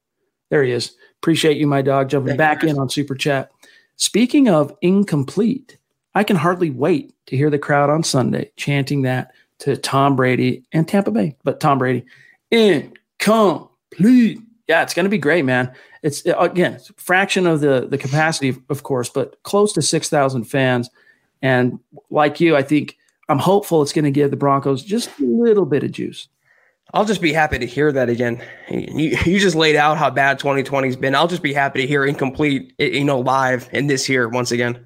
[0.50, 0.98] There he is.
[1.22, 3.52] Appreciate you, my dog, jumping Thank back you, in on Super Chat.
[3.96, 5.78] Speaking of incomplete,
[6.14, 10.66] I can hardly wait to hear the crowd on Sunday chanting that to Tom Brady
[10.74, 12.04] and Tampa Bay, but Tom Brady
[12.52, 14.42] incomplete.
[14.68, 15.72] Yeah, it's going to be great, man.
[16.04, 20.10] It's uh, again, it's fraction of the the capacity, of course, but close to six
[20.10, 20.90] thousand fans.
[21.42, 21.80] And
[22.10, 22.98] like you, I think
[23.30, 26.28] I'm hopeful it's going to give the Broncos just a little bit of juice.
[26.94, 28.42] I'll just be happy to hear that again.
[28.70, 31.16] You, you just laid out how bad 2020's been.
[31.16, 34.86] I'll just be happy to hear incomplete, you know, live in this year once again.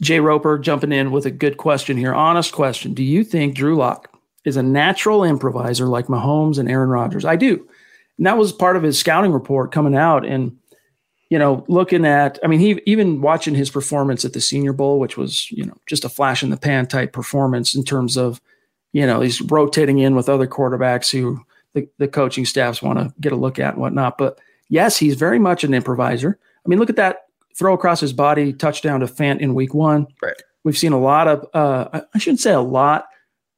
[0.00, 2.14] Jay Roper jumping in with a good question here.
[2.14, 2.94] Honest question.
[2.94, 7.24] Do you think Drew Lock is a natural improviser like Mahomes and Aaron Rodgers?
[7.24, 7.68] I do.
[8.20, 10.26] And that was part of his scouting report coming out.
[10.26, 10.58] And,
[11.30, 15.00] you know, looking at, I mean, he even watching his performance at the Senior Bowl,
[15.00, 18.38] which was, you know, just a flash in the pan type performance in terms of,
[18.92, 21.40] you know, he's rotating in with other quarterbacks who
[21.72, 24.18] the, the coaching staffs want to get a look at and whatnot.
[24.18, 26.38] But yes, he's very much an improviser.
[26.66, 27.22] I mean, look at that
[27.56, 30.06] throw across his body touchdown to Fant in week one.
[30.20, 30.42] Right.
[30.62, 33.06] We've seen a lot of, uh, I shouldn't say a lot.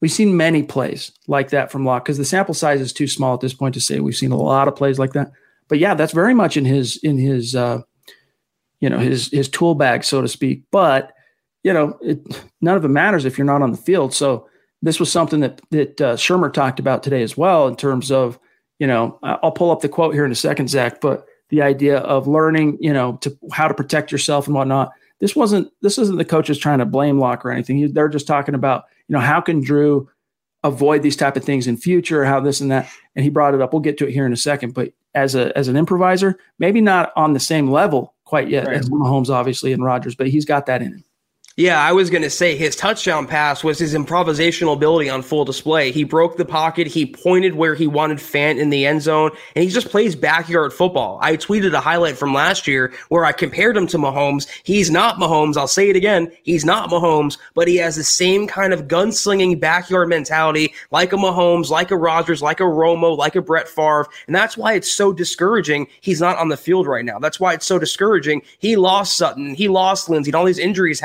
[0.02, 3.34] We've seen many plays like that from Lock because the sample size is too small
[3.34, 5.30] at this point to say we've seen a lot of plays like that.
[5.68, 7.82] But yeah, that's very much in his in his uh,
[8.80, 10.64] you know his his tool bag, so to speak.
[10.72, 11.12] But
[11.62, 12.18] you know, it,
[12.60, 14.12] none of it matters if you're not on the field.
[14.12, 14.48] So
[14.82, 18.38] this was something that that uh, Shurmur talked about today as well in terms of
[18.80, 21.98] you know I'll pull up the quote here in a second, Zach, but the idea
[21.98, 24.90] of learning, you know, to how to protect yourself and whatnot.
[25.20, 27.92] This wasn't this isn't the coaches trying to blame Lock or anything.
[27.92, 30.08] They're just talking about, you know, how can Drew
[30.64, 32.90] avoid these type of things in future, how this and that.
[33.16, 33.72] And he brought it up.
[33.72, 34.74] We'll get to it here in a second.
[34.74, 38.76] But as a as an improviser, maybe not on the same level quite yet right.
[38.76, 41.04] as Mahomes, obviously, and Rodgers, but he's got that in him.
[41.54, 45.44] Yeah, I was going to say his touchdown pass was his improvisational ability on full
[45.44, 45.92] display.
[45.92, 49.62] He broke the pocket, he pointed where he wanted Fant in the end zone, and
[49.62, 51.18] he just plays backyard football.
[51.20, 54.48] I tweeted a highlight from last year where I compared him to Mahomes.
[54.64, 55.58] He's not Mahomes.
[55.58, 56.32] I'll say it again.
[56.42, 61.16] He's not Mahomes, but he has the same kind of gunslinging backyard mentality like a
[61.16, 64.06] Mahomes, like a Rodgers, like a Romo, like a Brett Favre.
[64.26, 67.18] And that's why it's so discouraging he's not on the field right now.
[67.18, 68.40] That's why it's so discouraging.
[68.58, 70.98] He lost Sutton, he lost Lindsay, and all these injuries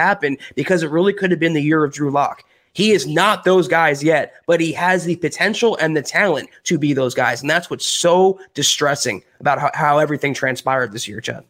[0.55, 2.43] because it really could have been the year of Drew Lock.
[2.73, 6.77] He is not those guys yet, but he has the potential and the talent to
[6.77, 7.41] be those guys.
[7.41, 11.43] And that's what's so distressing about how, how everything transpired this year, Chad.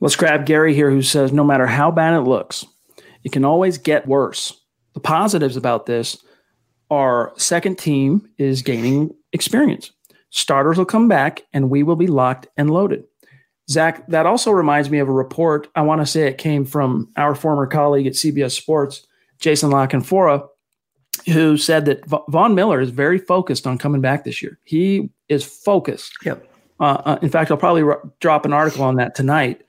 [0.00, 2.66] Let's grab Gary here, who says no matter how bad it looks,
[3.24, 4.60] it can always get worse.
[4.92, 6.22] The positives about this
[6.90, 9.90] are second team is gaining experience.
[10.30, 13.04] Starters will come back and we will be locked and loaded.
[13.68, 15.68] Zach, that also reminds me of a report.
[15.74, 19.06] I want to say it came from our former colleague at CBS Sports,
[19.38, 20.46] Jason La Canfora,
[21.32, 24.58] who said that Von Miller is very focused on coming back this year.
[24.64, 26.12] He is focused.
[26.24, 26.48] Yep.
[26.78, 27.84] Uh, uh, in fact, I'll probably
[28.20, 29.62] drop an article on that tonight.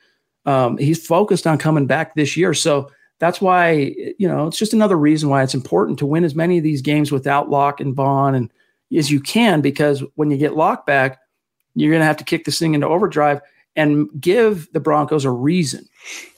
[0.46, 2.54] Um, he's focused on coming back this year.
[2.54, 6.36] So that's why, you know, it's just another reason why it's important to win as
[6.36, 8.52] many of these games without Lock and Von and
[8.96, 11.20] as you can, because when you get Lock back,
[11.76, 13.42] you're going to have to kick this thing into overdrive
[13.78, 15.88] and give the Broncos a reason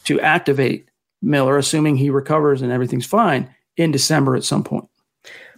[0.03, 0.89] to activate
[1.21, 4.85] Miller, assuming he recovers and everything's fine in December at some point.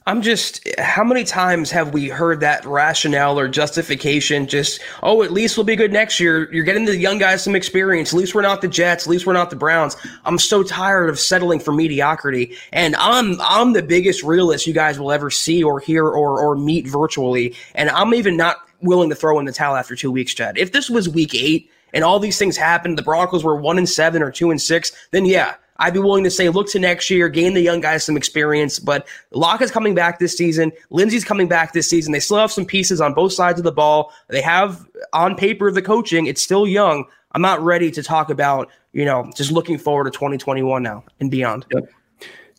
[0.08, 4.48] I'm just, how many times have we heard that rationale or justification?
[4.48, 6.52] Just, oh, at least we'll be good next year.
[6.52, 8.12] You're getting the young guys some experience.
[8.12, 9.06] At least we're not the Jets.
[9.06, 9.96] At least we're not the Browns.
[10.26, 12.56] I'm so tired of settling for mediocrity.
[12.74, 16.56] And I'm, I'm the biggest realist you guys will ever see or hear or, or
[16.56, 17.56] meet virtually.
[17.76, 20.58] And I'm even not willing to throw in the towel after two weeks, Chad.
[20.58, 23.88] If this was week eight and all these things happened, the Broncos were one and
[23.88, 27.10] seven or two and six, then yeah, I'd be willing to say look to next
[27.10, 28.78] year, gain the young guys some experience.
[28.80, 30.72] But Lock is coming back this season.
[30.92, 32.14] Lindsay's coming back this season.
[32.14, 34.14] They still have some pieces on both sides of the ball.
[34.28, 36.28] They have on paper the coaching.
[36.28, 37.06] It's still young.
[37.32, 41.32] I'm not ready to talk about, you know, just looking forward to 2021 now and
[41.32, 41.66] beyond.
[41.72, 41.86] Yep.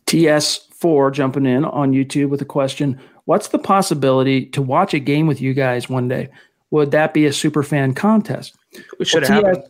[0.06, 5.26] TS4 jumping in on YouTube with a question What's the possibility to watch a game
[5.26, 6.28] with you guys one day?
[6.70, 8.56] Would that be a super fan contest?
[8.98, 9.64] We should well, have.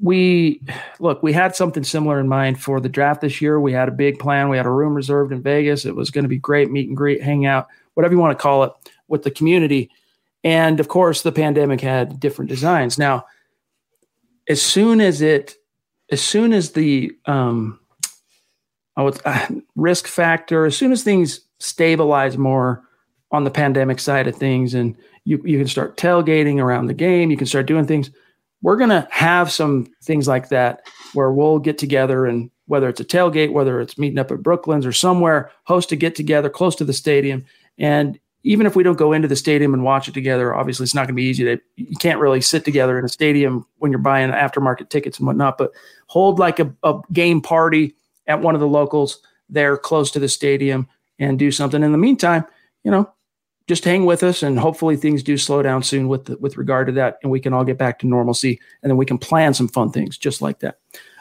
[0.00, 0.60] We
[0.98, 3.60] look, we had something similar in mind for the draft this year.
[3.60, 4.48] We had a big plan.
[4.48, 5.84] We had a room reserved in Vegas.
[5.84, 8.42] It was going to be great, meet and greet, hang out, whatever you want to
[8.42, 8.72] call it,
[9.08, 9.90] with the community.
[10.42, 12.98] And of course, the pandemic had different designs.
[12.98, 13.26] Now,
[14.48, 15.56] as soon as it,
[16.10, 17.80] as soon as the um,
[18.96, 22.85] oh, uh, risk factor, as soon as things stabilize more,
[23.36, 27.30] on the pandemic side of things and you, you can start tailgating around the game
[27.30, 28.10] you can start doing things
[28.62, 33.00] we're going to have some things like that where we'll get together and whether it's
[33.00, 36.74] a tailgate whether it's meeting up at Brooklyn's or somewhere host a get together close
[36.76, 37.44] to the stadium
[37.78, 40.94] and even if we don't go into the stadium and watch it together obviously it's
[40.94, 43.92] not going to be easy to you can't really sit together in a stadium when
[43.92, 45.72] you're buying aftermarket tickets and whatnot but
[46.06, 47.94] hold like a, a game party
[48.26, 51.82] at one of the locals there close to the stadium and do something.
[51.82, 52.44] In the meantime,
[52.84, 53.10] you know,
[53.66, 56.86] just hang with us and hopefully things do slow down soon with the, with regard
[56.86, 59.54] to that and we can all get back to normalcy and then we can plan
[59.54, 60.78] some fun things just like that.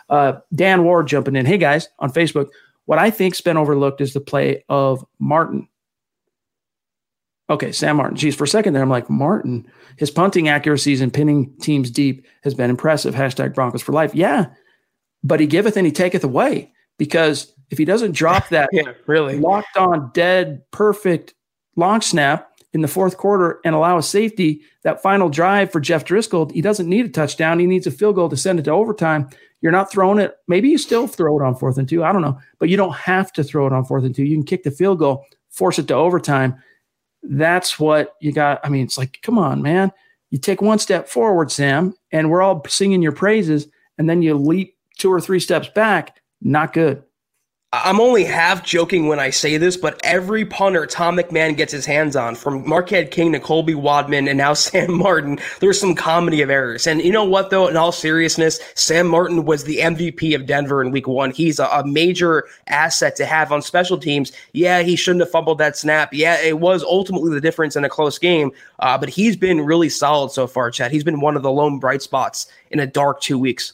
[0.09, 1.45] Uh, Dan Ward jumping in.
[1.45, 2.49] Hey guys, on Facebook,
[2.85, 5.67] what I think's been overlooked is the play of Martin.
[7.49, 8.17] Okay, Sam Martin.
[8.17, 9.67] Geez, for a second there, I'm like, Martin,
[9.97, 13.13] his punting accuracies and pinning teams deep has been impressive.
[13.13, 14.15] Hashtag Broncos for life.
[14.15, 14.47] Yeah,
[15.23, 19.37] but he giveth and he taketh away because if he doesn't drop that yeah, really
[19.37, 21.34] locked on, dead, perfect
[21.75, 26.03] long snap in the fourth quarter and allow a safety, that final drive for Jeff
[26.03, 27.59] Driskel, he doesn't need a touchdown.
[27.59, 29.29] He needs a field goal to send it to overtime.
[29.61, 30.35] You're not throwing it.
[30.47, 32.03] Maybe you still throw it on fourth and two.
[32.03, 34.25] I don't know, but you don't have to throw it on fourth and two.
[34.25, 36.61] You can kick the field goal, force it to overtime.
[37.23, 38.59] That's what you got.
[38.63, 39.91] I mean, it's like, come on, man.
[40.29, 44.35] You take one step forward, Sam, and we're all singing your praises, and then you
[44.35, 46.21] leap two or three steps back.
[46.41, 47.03] Not good.
[47.83, 51.85] I'm only half joking when I say this, but every punter Tom McMahon gets his
[51.85, 56.41] hands on, from Marquette King to Colby Wadman and now Sam Martin, there's some comedy
[56.41, 56.85] of errors.
[56.85, 60.81] And you know what, though, in all seriousness, Sam Martin was the MVP of Denver
[60.81, 61.31] in week one.
[61.31, 64.31] He's a, a major asset to have on special teams.
[64.53, 66.13] Yeah, he shouldn't have fumbled that snap.
[66.13, 69.89] Yeah, it was ultimately the difference in a close game, uh, but he's been really
[69.89, 70.91] solid so far, Chad.
[70.91, 73.73] He's been one of the lone bright spots in a dark two weeks.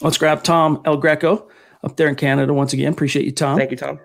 [0.00, 1.46] Let's grab Tom El Greco
[1.82, 2.92] up there in Canada once again.
[2.92, 3.58] Appreciate you, Tom.
[3.58, 3.98] Thank you, Tom.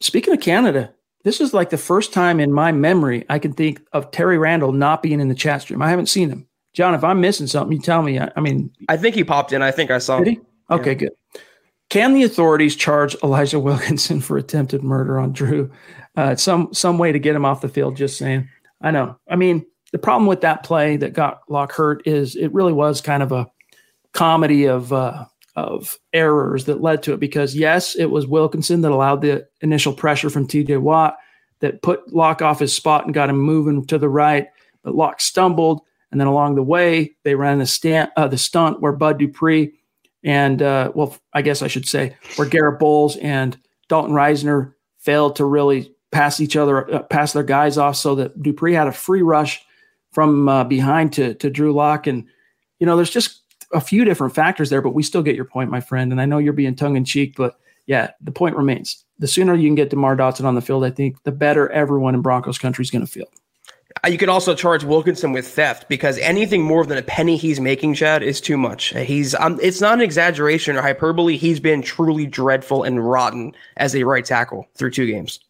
[0.00, 0.92] Speaking of Canada,
[1.24, 4.72] this is like the first time in my memory I can think of Terry Randall
[4.72, 5.82] not being in the chat stream.
[5.82, 6.46] I haven't seen him.
[6.72, 8.18] John, if I'm missing something, you tell me.
[8.20, 9.62] I, I mean, I think he popped in.
[9.62, 10.46] I think I saw him.
[10.70, 10.94] Okay, yeah.
[10.94, 11.12] good.
[11.88, 15.70] Can the authorities charge Elijah Wilkinson for attempted murder on Drew?
[16.16, 17.96] Uh, some some way to get him off the field.
[17.96, 18.48] Just saying.
[18.80, 19.18] I know.
[19.28, 23.00] I mean, the problem with that play that got Lock hurt is it really was
[23.00, 23.46] kind of a
[24.12, 25.24] comedy of uh,
[25.56, 29.92] of errors that led to it because yes, it was Wilkinson that allowed the initial
[29.92, 31.16] pressure from TJ Watt
[31.60, 34.48] that put Lock off his spot and got him moving to the right,
[34.82, 35.80] but Lock stumbled.
[36.12, 39.72] And then along the way, they ran the, uh, the stunt where Bud Dupree
[40.22, 43.56] and, uh, well, I guess I should say, where Garrett Bolles and
[43.88, 48.42] Dalton Risner failed to really pass each other, uh, pass their guys off so that
[48.42, 49.64] Dupree had a free rush
[50.12, 52.06] from uh, behind to, to Drew Lock.
[52.06, 52.24] And,
[52.78, 53.42] you know, there's just
[53.72, 56.12] a few different factors there, but we still get your point, my friend.
[56.12, 59.04] And I know you're being tongue in cheek, but yeah, the point remains.
[59.18, 62.14] The sooner you can get DeMar Dotson on the field, I think the better everyone
[62.14, 63.26] in Broncos country is going to feel.
[64.04, 67.60] Uh, you could also charge Wilkinson with theft because anything more than a penny he's
[67.60, 68.88] making, Chad, is too much.
[68.94, 71.36] He's um, it's not an exaggeration or hyperbole.
[71.36, 75.40] He's been truly dreadful and rotten as a right tackle through two games.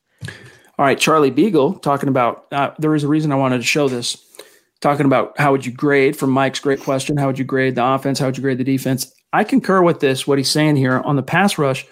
[0.79, 2.47] All right, Charlie Beagle talking about.
[2.53, 4.15] Uh, there is a reason I wanted to show this
[4.81, 7.17] talking about how would you grade from Mike's great question.
[7.17, 8.19] How would you grade the offense?
[8.19, 9.13] How would you grade the defense?
[9.33, 11.87] I concur with this, what he's saying here on the pass rush.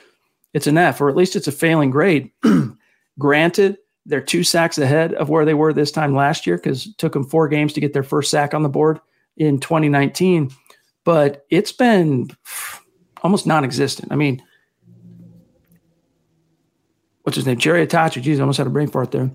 [0.53, 2.31] It's an F, or at least it's a failing grade.
[3.19, 6.99] Granted, they're two sacks ahead of where they were this time last year because it
[6.99, 9.01] took them four games to get their first sack on the board
[9.37, 10.51] in 2019.
[11.05, 12.31] But it's been
[13.23, 14.13] almost non existent.
[14.13, 14.43] I mean,
[17.23, 17.59] what's his name?
[17.59, 18.23] Jerry Attaochu.
[18.23, 19.31] Geez, I almost had a brain fart there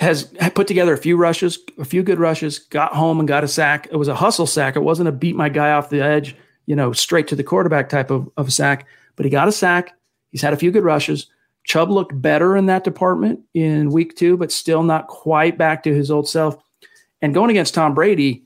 [0.00, 3.48] has put together a few rushes, a few good rushes, got home and got a
[3.48, 3.86] sack.
[3.90, 4.74] It was a hustle sack.
[4.74, 6.36] It wasn't a beat my guy off the edge,
[6.66, 8.86] you know, straight to the quarterback type of, of sack,
[9.16, 9.92] but he got a sack.
[10.30, 11.26] He's had a few good rushes.
[11.64, 15.94] Chubb looked better in that department in week two, but still not quite back to
[15.94, 16.56] his old self.
[17.20, 18.44] And going against Tom Brady,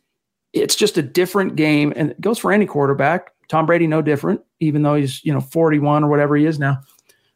[0.53, 1.93] it's just a different game.
[1.95, 3.31] And it goes for any quarterback.
[3.49, 6.81] Tom Brady, no different, even though he's, you know, 41 or whatever he is now.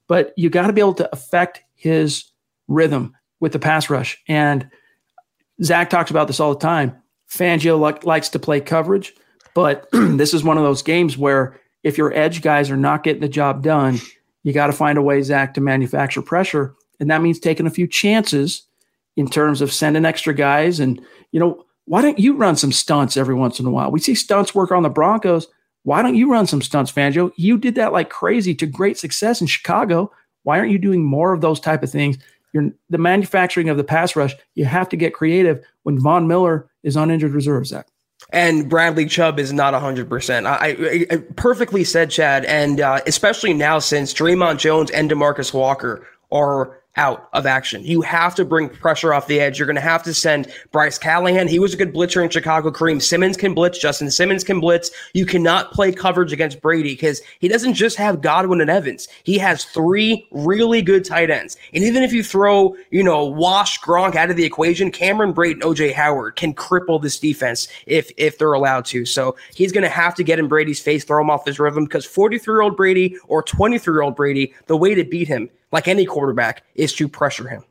[0.08, 2.32] But you got to be able to affect his
[2.66, 4.22] rhythm with the pass rush.
[4.28, 4.70] And
[5.62, 6.96] Zach talks about this all the time.
[7.30, 9.14] Fangio li- likes to play coverage,
[9.54, 13.20] but this is one of those games where if your edge guys are not getting
[13.20, 13.98] the job done,
[14.42, 16.74] you got to find a way, Zach, to manufacture pressure.
[17.00, 18.62] And that means taking a few chances
[19.16, 20.80] in terms of sending extra guys.
[20.80, 21.00] And,
[21.32, 23.90] you know, why don't you run some stunts every once in a while?
[23.90, 25.48] We see stunts work on the Broncos.
[25.82, 27.32] Why don't you run some stunts, Fangio?
[27.36, 30.12] You did that like crazy to great success in Chicago.
[30.42, 32.18] Why aren't you doing more of those type of things?
[32.52, 36.70] You're, the manufacturing of the pass rush, you have to get creative when Von Miller
[36.82, 37.86] is on injured reserve, Zach.
[38.30, 40.46] And Bradley Chubb is not 100%.
[40.46, 42.44] I, I, I perfectly said, Chad.
[42.44, 47.82] And uh, especially now since Dre'Mont Jones and Demarcus Walker are out of action.
[47.84, 49.58] You have to bring pressure off the edge.
[49.58, 51.46] You're going to have to send Bryce Callahan.
[51.46, 52.70] He was a good blitzer in Chicago.
[52.70, 53.78] Kareem Simmons can blitz.
[53.78, 54.90] Justin Simmons can blitz.
[55.14, 59.06] You cannot play coverage against Brady because he doesn't just have Godwin and Evans.
[59.22, 61.56] He has three really good tight ends.
[61.72, 65.52] And even if you throw, you know, Wash Gronk out of the equation, Cameron Brate
[65.52, 69.04] and OJ Howard can cripple this defense if if they're allowed to.
[69.04, 71.84] So he's going to have to get in Brady's face, throw him off his rhythm
[71.84, 75.48] because 43 year old Brady or 23 year old Brady, the way to beat him
[75.72, 77.64] like any quarterback, is to pressure him.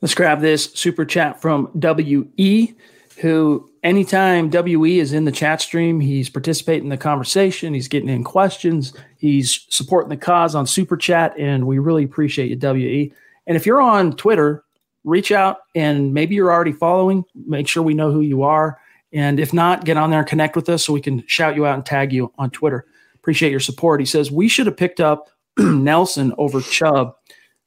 [0.00, 2.74] Let's grab this super chat from WE,
[3.20, 8.08] who anytime WE is in the chat stream, he's participating in the conversation, he's getting
[8.08, 13.12] in questions, he's supporting the cause on super chat, and we really appreciate you, WE.
[13.46, 14.64] And if you're on Twitter,
[15.04, 18.78] reach out and maybe you're already following, make sure we know who you are.
[19.12, 21.66] And if not, get on there and connect with us so we can shout you
[21.66, 22.86] out and tag you on Twitter.
[23.14, 24.00] Appreciate your support.
[24.00, 25.30] He says, We should have picked up
[25.82, 27.14] Nelson over Chubb,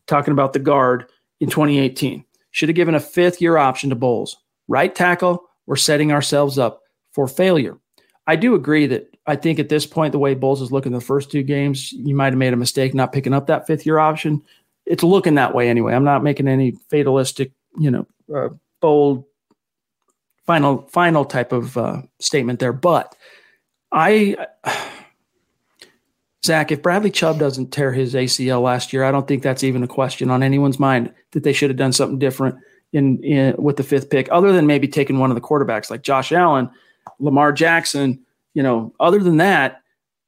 [0.07, 1.05] talking about the guard
[1.39, 2.23] in 2018.
[2.51, 4.37] Should have given a fifth year option to Bolles.
[4.67, 6.81] Right tackle, we're setting ourselves up
[7.11, 7.77] for failure.
[8.27, 11.01] I do agree that I think at this point, the way Bolles is looking the
[11.01, 13.99] first two games, you might have made a mistake not picking up that fifth year
[13.99, 14.41] option.
[14.85, 15.93] It's looking that way anyway.
[15.93, 18.49] I'm not making any fatalistic, you know, uh,
[18.79, 19.25] bold
[20.45, 22.73] final final type of uh, statement there.
[22.73, 23.15] But
[23.91, 24.35] I,
[26.43, 29.83] Zach, if Bradley Chubb doesn't tear his ACL last year, I don't think that's even
[29.83, 32.55] a question on anyone's mind that they should have done something different
[32.93, 36.01] in, in with the fifth pick, other than maybe taking one of the quarterbacks like
[36.01, 36.69] Josh Allen,
[37.19, 38.19] Lamar Jackson.
[38.53, 39.81] You know, other than that,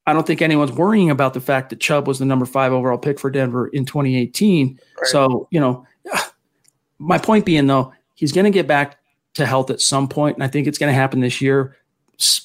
[0.06, 2.98] I don't think anyone's worrying about the fact that Chubb was the number five overall
[2.98, 4.80] pick for Denver in 2018.
[4.98, 5.08] Right.
[5.08, 5.86] So, you know,
[7.00, 8.98] my point being though, he's going to get back
[9.34, 11.76] to health at some point, and I think it's going to happen this year.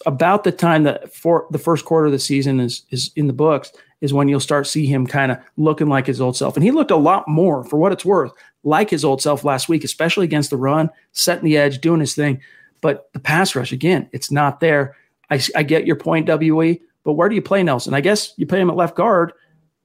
[0.06, 3.32] About the time that for the first quarter of the season is is in the
[3.32, 6.64] books is when you'll start see him kind of looking like his old self, and
[6.64, 8.32] he looked a lot more, for what it's worth,
[8.62, 12.14] like his old self last week, especially against the run, setting the edge, doing his
[12.14, 12.40] thing.
[12.80, 14.96] But the pass rush again, it's not there.
[15.30, 17.94] I, I get your point, We, but where do you play Nelson?
[17.94, 19.32] I guess you play him at left guard.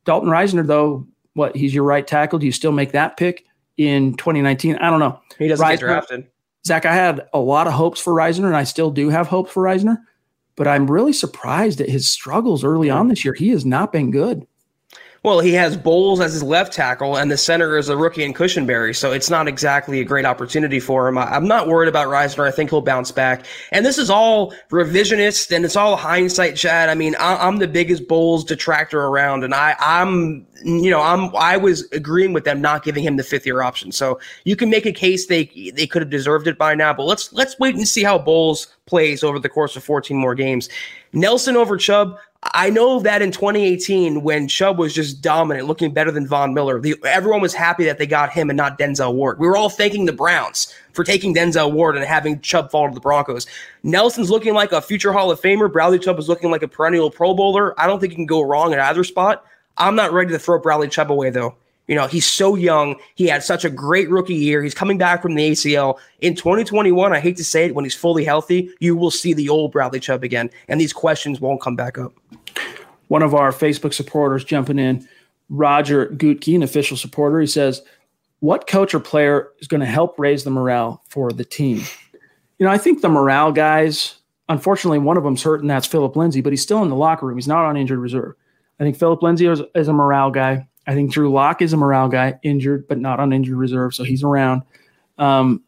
[0.06, 2.40] Dalton Risner, though, what he's your right tackle.
[2.40, 3.46] Do you still make that pick
[3.78, 4.76] in 2019?
[4.76, 5.20] I don't know.
[5.40, 6.28] He doesn't Risner, get drafted.
[6.66, 9.52] Zach, I had a lot of hopes for Risner, and I still do have hopes
[9.52, 9.98] for Risner,
[10.56, 13.34] but I'm really surprised at his struggles early on this year.
[13.34, 14.48] He has not been good.
[15.24, 18.34] Well, he has Bolles as his left tackle, and the center is a rookie in
[18.34, 21.18] Cushenberry, so it's not exactly a great opportunity for him.
[21.18, 22.46] I'm not worried about Risner.
[22.46, 23.46] I think he'll bounce back.
[23.72, 26.90] And this is all revisionist, and it's all hindsight, Chad.
[26.90, 31.56] I mean, I'm the biggest Bolles detractor around, and I, I'm, you know, I'm, I
[31.56, 33.94] was agreeing with them not giving him the fifth year option.
[33.94, 37.06] So you can make a case they they could have deserved it by now, but
[37.06, 40.68] let's let's wait and see how Bolles plays over the course of 14 more games.
[41.14, 42.18] Nelson over Chubb.
[42.52, 46.80] I know that in 2018, when Chubb was just dominant, looking better than Von Miller,
[46.80, 49.40] the, everyone was happy that they got him and not Denzel Ward.
[49.40, 52.94] We were all thanking the Browns for taking Denzel Ward and having Chubb fall to
[52.94, 53.48] the Broncos.
[53.84, 55.72] Nelson's looking like a future Hall of Famer.
[55.72, 57.80] Bradley Chubb is looking like a perennial Pro Bowler.
[57.80, 59.46] I don't think you can go wrong at either spot.
[59.78, 61.56] I'm not ready to throw Bradley Chubb away, though.
[61.88, 62.96] You know, he's so young.
[63.16, 64.64] He had such a great rookie year.
[64.64, 65.98] He's coming back from the ACL.
[66.22, 69.50] In 2021, I hate to say it, when he's fully healthy, you will see the
[69.50, 72.14] old Bradley Chubb again, and these questions won't come back up.
[73.10, 75.08] One of our Facebook supporters jumping in,
[75.50, 77.82] Roger Gutke, an official supporter, he says,
[78.40, 81.82] What coach or player is going to help raise the morale for the team?
[82.60, 84.16] You know, I think the morale guys,
[84.48, 87.28] unfortunately, one of them's hurt, and that's Phillip Lindsay, but he's still in the locker
[87.28, 87.38] room.
[87.38, 88.36] He's not on injured reserve.
[88.80, 90.68] I think Phillip Lindsay is, is a morale guy.
[90.86, 94.04] I think Drew Lock is a morale guy, injured but not on injured reserve, so
[94.04, 94.64] he's around.
[95.18, 95.64] Um,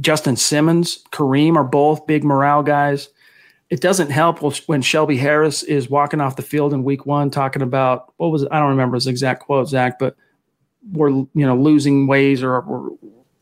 [0.00, 3.08] Justin Simmons, Kareem are both big morale guys.
[3.70, 7.62] It doesn't help when Shelby Harris is walking off the field in week one talking
[7.62, 8.48] about what was it?
[8.50, 10.16] I don't remember his exact quote, Zach, but
[10.90, 12.60] we're you know losing ways or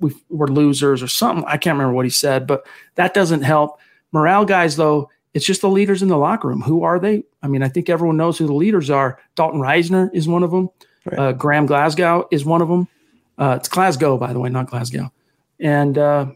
[0.01, 1.45] we're, we're losers or something.
[1.47, 2.67] I can't remember what he said, but
[2.97, 3.79] that doesn't help.
[4.13, 6.63] Morale guys, though, it's just the leaders in the locker room.
[6.63, 7.23] Who are they?
[7.43, 9.21] I mean, I think everyone knows who the leaders are.
[9.35, 10.71] Dalton Risner is one of them.
[11.05, 11.19] Right.
[11.19, 12.89] Uh, Graham Glasgow is one of them.
[13.37, 15.13] Uh, it's Glasgow, by the way, not Glasgow.
[15.61, 16.29] And uh,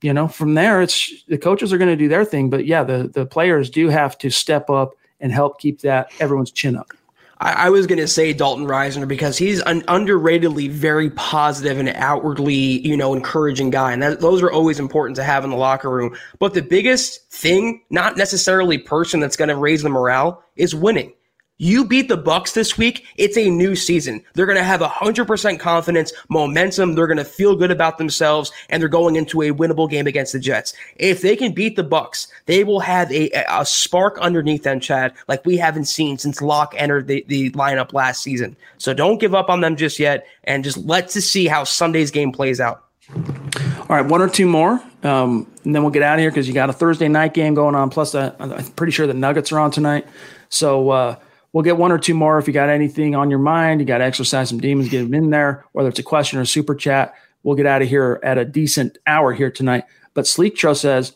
[0.00, 2.82] you know, from there, it's the coaches are going to do their thing, but yeah,
[2.84, 6.90] the the players do have to step up and help keep that everyone's chin up.
[7.40, 11.88] I, I was going to say Dalton Risner because he's an underratedly very positive and
[11.90, 13.92] outwardly, you know, encouraging guy.
[13.92, 16.16] And that, those are always important to have in the locker room.
[16.38, 21.12] But the biggest thing, not necessarily person that's going to raise the morale, is winning.
[21.60, 24.22] You beat the Bucs this week, it's a new season.
[24.34, 28.80] They're going to have 100% confidence, momentum, they're going to feel good about themselves and
[28.80, 30.72] they're going into a winnable game against the Jets.
[30.96, 35.14] If they can beat the Bucs, they will have a, a spark underneath them, Chad,
[35.26, 38.56] like we haven't seen since Lock entered the, the lineup last season.
[38.76, 42.30] So don't give up on them just yet and just let's see how Sunday's game
[42.30, 42.84] plays out.
[43.12, 46.46] All right, one or two more, um, and then we'll get out of here because
[46.46, 47.90] you got a Thursday night game going on.
[47.90, 50.06] Plus, uh, I'm pretty sure the Nuggets are on tonight.
[50.50, 51.16] So, uh,
[51.52, 53.80] We'll get one or two more if you got anything on your mind.
[53.80, 56.42] You got to exercise some demons, get them in there, whether it's a question or
[56.42, 57.14] a super chat.
[57.42, 59.84] We'll get out of here at a decent hour here tonight.
[60.14, 61.14] But Sleek Tro says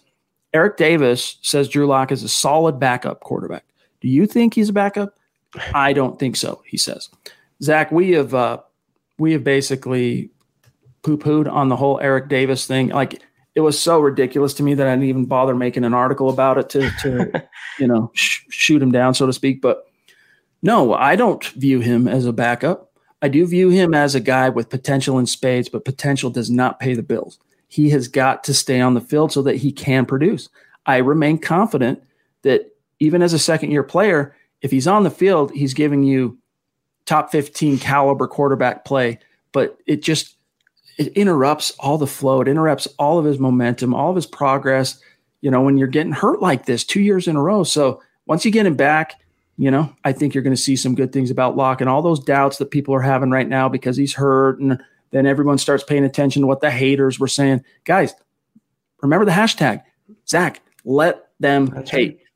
[0.54, 3.64] Eric Davis says Drew Lock is a solid backup quarterback.
[4.00, 5.18] Do you think he's a backup?
[5.74, 7.08] I don't think so, he says.
[7.62, 8.58] Zach, we have uh,
[9.18, 10.30] we have basically
[11.02, 12.88] poo pooed on the whole Eric Davis thing.
[12.88, 13.22] Like
[13.54, 16.58] it was so ridiculous to me that I didn't even bother making an article about
[16.58, 17.48] it to, to
[17.78, 19.60] you know, sh- shoot him down, so to speak.
[19.60, 19.86] But
[20.62, 22.92] no, I don't view him as a backup.
[23.20, 26.80] I do view him as a guy with potential in spades, but potential does not
[26.80, 27.38] pay the bills.
[27.68, 30.48] He has got to stay on the field so that he can produce.
[30.86, 32.02] I remain confident
[32.42, 36.38] that even as a second year player, if he's on the field, he's giving you
[37.06, 39.18] top 15 caliber quarterback play,
[39.52, 40.36] but it just
[40.98, 42.40] it interrupts all the flow.
[42.40, 45.00] It interrupts all of his momentum, all of his progress.
[45.40, 47.64] You know, when you're getting hurt like this two years in a row.
[47.64, 49.20] So once you get him back,
[49.62, 52.02] you know, I think you're going to see some good things about Lock and all
[52.02, 54.58] those doubts that people are having right now because he's hurt.
[54.58, 54.82] And
[55.12, 57.62] then everyone starts paying attention to what the haters were saying.
[57.84, 58.12] Guys,
[59.02, 59.84] remember the hashtag,
[60.28, 62.16] Zach, let them That's hate.
[62.16, 62.26] Right.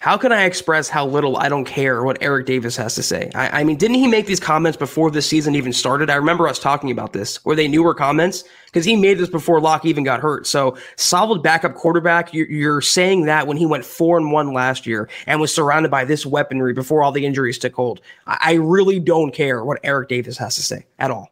[0.00, 3.30] How can I express how little I don't care what Eric Davis has to say?
[3.34, 6.08] I, I, mean, didn't he make these comments before the season even started?
[6.08, 7.44] I remember us talking about this.
[7.44, 8.44] where they newer comments?
[8.64, 10.46] Because he made this before Lock even got hurt.
[10.46, 12.32] So solid backup quarterback.
[12.32, 15.90] You're, you're, saying that when he went four and one last year and was surrounded
[15.90, 18.00] by this weaponry before all the injuries took hold.
[18.26, 21.30] I, I really don't care what Eric Davis has to say at all.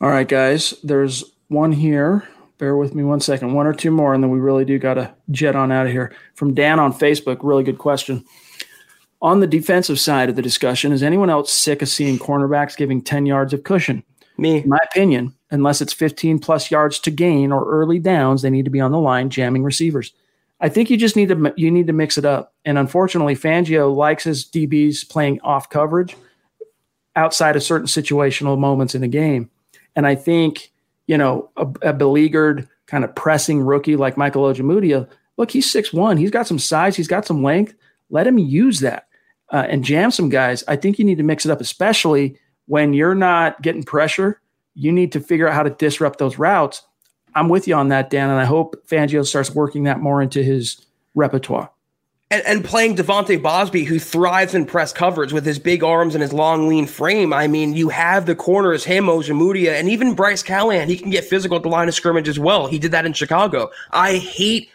[0.00, 0.72] All right, guys.
[0.84, 2.28] There's one here
[2.58, 3.54] bear with me one second.
[3.54, 5.92] One or two more, and then we really do got to jet on out of
[5.92, 6.14] here.
[6.34, 8.24] From Dan on Facebook, really good question.
[9.22, 13.00] On the defensive side of the discussion, is anyone else sick of seeing cornerbacks giving
[13.00, 14.04] 10 yards of cushion?
[14.38, 14.58] Me.
[14.58, 18.66] In my opinion, unless it's 15 plus yards to gain or early downs, they need
[18.66, 20.12] to be on the line jamming receivers.
[20.60, 22.54] I think you just need to you need to mix it up.
[22.64, 26.16] And unfortunately, Fangio likes his DBs playing off coverage
[27.14, 29.50] outside of certain situational moments in the game.
[29.94, 30.70] And I think
[31.06, 35.92] you know, a, a beleaguered kind of pressing rookie like Michael Ojemudia, look, he's six
[35.92, 36.16] one.
[36.16, 36.96] He's got some size.
[36.96, 37.74] He's got some length.
[38.10, 39.08] Let him use that
[39.52, 40.64] uh, and jam some guys.
[40.68, 44.40] I think you need to mix it up, especially when you're not getting pressure.
[44.74, 46.82] You need to figure out how to disrupt those routes.
[47.34, 50.42] I'm with you on that, Dan, and I hope Fangio starts working that more into
[50.42, 51.70] his repertoire
[52.30, 56.22] and, and playing De'Vante Bausby, who thrives in press coverage with his big arms and
[56.22, 57.32] his long, lean frame.
[57.32, 60.88] I mean, you have the corners, him, Ojemudia, and even Bryce Callahan.
[60.88, 62.66] He can get physical at the line of scrimmage as well.
[62.66, 63.70] He did that in Chicago.
[63.92, 64.70] I hate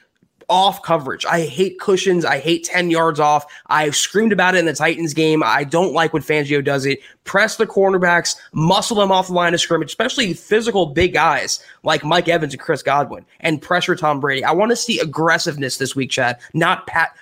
[0.52, 1.26] off coverage.
[1.26, 2.26] I hate cushions.
[2.26, 3.46] I hate 10 yards off.
[3.68, 5.42] I've screamed about it in the Titans game.
[5.44, 7.00] I don't like when Fangio does it.
[7.24, 12.04] Press the cornerbacks, muscle them off the line of scrimmage, especially physical big guys like
[12.04, 14.44] Mike Evans and Chris Godwin, and pressure Tom Brady.
[14.44, 17.14] I want to see aggressiveness this week, Chad, not pa-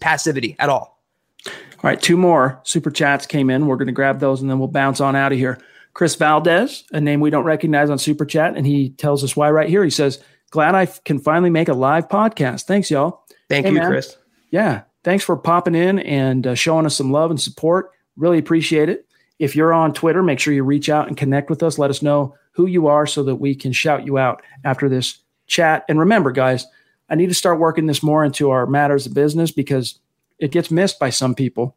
[0.00, 0.98] passivity at all.
[1.46, 1.52] All
[1.84, 3.66] right, two more super chats came in.
[3.66, 5.58] We're going to grab those and then we'll bounce on out of here.
[5.92, 9.50] Chris Valdez, a name we don't recognize on super chat, and he tells us why
[9.50, 9.84] right here.
[9.84, 12.64] He says, glad I can finally make a live podcast.
[12.64, 13.24] Thanks, y'all.
[13.48, 13.88] Thank hey, you, man.
[13.88, 14.16] Chris.
[14.50, 14.82] Yeah.
[15.04, 17.92] Thanks for popping in and uh, showing us some love and support.
[18.16, 19.06] Really appreciate it.
[19.38, 21.78] If you're on Twitter, make sure you reach out and connect with us.
[21.78, 25.18] Let us know who you are so that we can shout you out after this
[25.46, 25.84] chat.
[25.88, 26.66] And remember, guys,
[27.08, 30.00] I need to start working this more into our matters of business because
[30.38, 31.76] it gets missed by some people.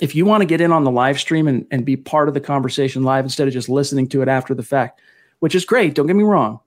[0.00, 2.34] If you want to get in on the live stream and, and be part of
[2.34, 5.00] the conversation live instead of just listening to it after the fact,
[5.40, 6.60] which is great, don't get me wrong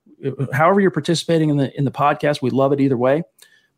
[0.53, 3.23] however you're participating in the in the podcast, we love it either way.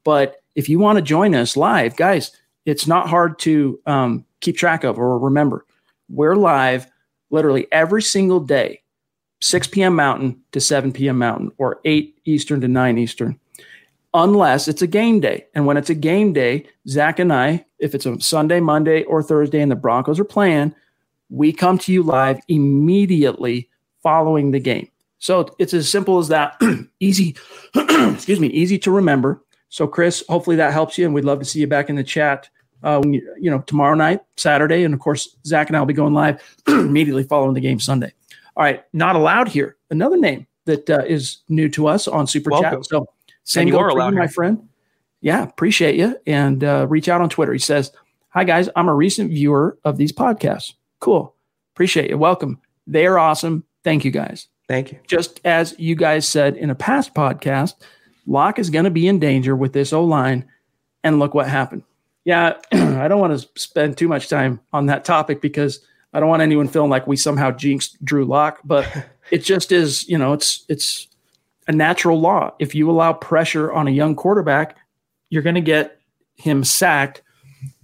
[0.03, 2.31] But if you want to join us live, guys,
[2.65, 5.65] it's not hard to um, keep track of or remember.
[6.09, 6.87] We're live
[7.29, 8.81] literally every single day,
[9.41, 9.95] 6 p.m.
[9.95, 11.17] Mountain to 7 p.m.
[11.17, 13.39] Mountain, or 8 Eastern to 9 Eastern,
[14.13, 15.45] unless it's a game day.
[15.53, 19.21] And when it's a game day, Zach and I, if it's a Sunday, Monday, or
[19.21, 20.73] Thursday, and the Broncos are playing,
[21.29, 23.69] we come to you live immediately
[24.01, 24.89] following the game.
[25.19, 26.61] So it's as simple as that.
[26.99, 27.35] easy,
[27.75, 29.43] excuse me, easy to remember.
[29.69, 32.03] So Chris, hopefully that helps you, and we'd love to see you back in the
[32.03, 32.49] chat.
[32.83, 35.87] Uh, when you, you know tomorrow night, Saturday, and of course Zach and I will
[35.87, 38.13] be going live immediately following the game Sunday.
[38.55, 39.77] All right, not allowed here.
[39.89, 42.83] Another name that uh, is new to us on Super Welcome.
[42.83, 42.85] Chat.
[42.85, 43.07] So
[43.43, 44.69] same go for you, my friend.
[45.21, 47.51] Yeah, appreciate you, and uh, reach out on Twitter.
[47.51, 47.91] He says,
[48.29, 50.73] "Hi guys, I'm a recent viewer of these podcasts.
[50.99, 51.33] Cool,
[51.73, 52.17] appreciate you.
[52.19, 52.61] Welcome.
[52.85, 53.63] They are awesome.
[53.83, 54.99] Thank you guys." Thank you.
[55.07, 57.75] Just as you guys said in a past podcast,
[58.25, 60.45] Lock is going to be in danger with this O line.
[61.03, 61.83] And look what happened.
[62.25, 65.79] Yeah, I don't want to spend too much time on that topic because
[66.13, 68.85] I don't want anyone feeling like we somehow jinxed Drew Lock, but
[69.31, 71.07] it just is, you know, it's it's
[71.67, 72.53] a natural law.
[72.59, 74.77] If you allow pressure on a young quarterback,
[75.29, 75.99] you're going to get
[76.35, 77.21] him sacked.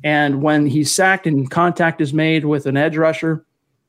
[0.03, 3.45] And when he's sacked and contact is made with an edge rusher,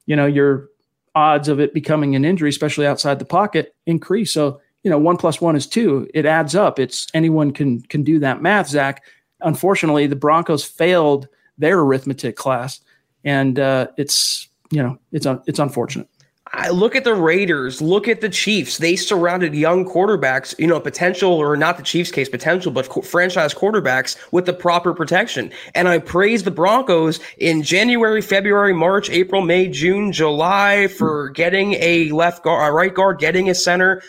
[0.06, 0.68] you know, you're
[1.14, 4.32] odds of it becoming an injury, especially outside the pocket, increase.
[4.32, 6.08] So, you know, one plus one is two.
[6.12, 6.78] It adds up.
[6.78, 9.04] It's anyone can can do that math, Zach.
[9.40, 11.28] Unfortunately, the Broncos failed
[11.58, 12.80] their arithmetic class,
[13.24, 16.08] and uh, it's you know, it's un- it's unfortunate.
[16.56, 18.78] I look at the Raiders, look at the Chiefs.
[18.78, 23.02] They surrounded young quarterbacks, you know, potential or not the Chiefs case potential, but co-
[23.02, 25.50] franchise quarterbacks with the proper protection.
[25.74, 31.74] And I praise the Broncos in January, February, March, April, May, June, July for getting
[31.74, 34.00] a left guard, a right guard, getting a center,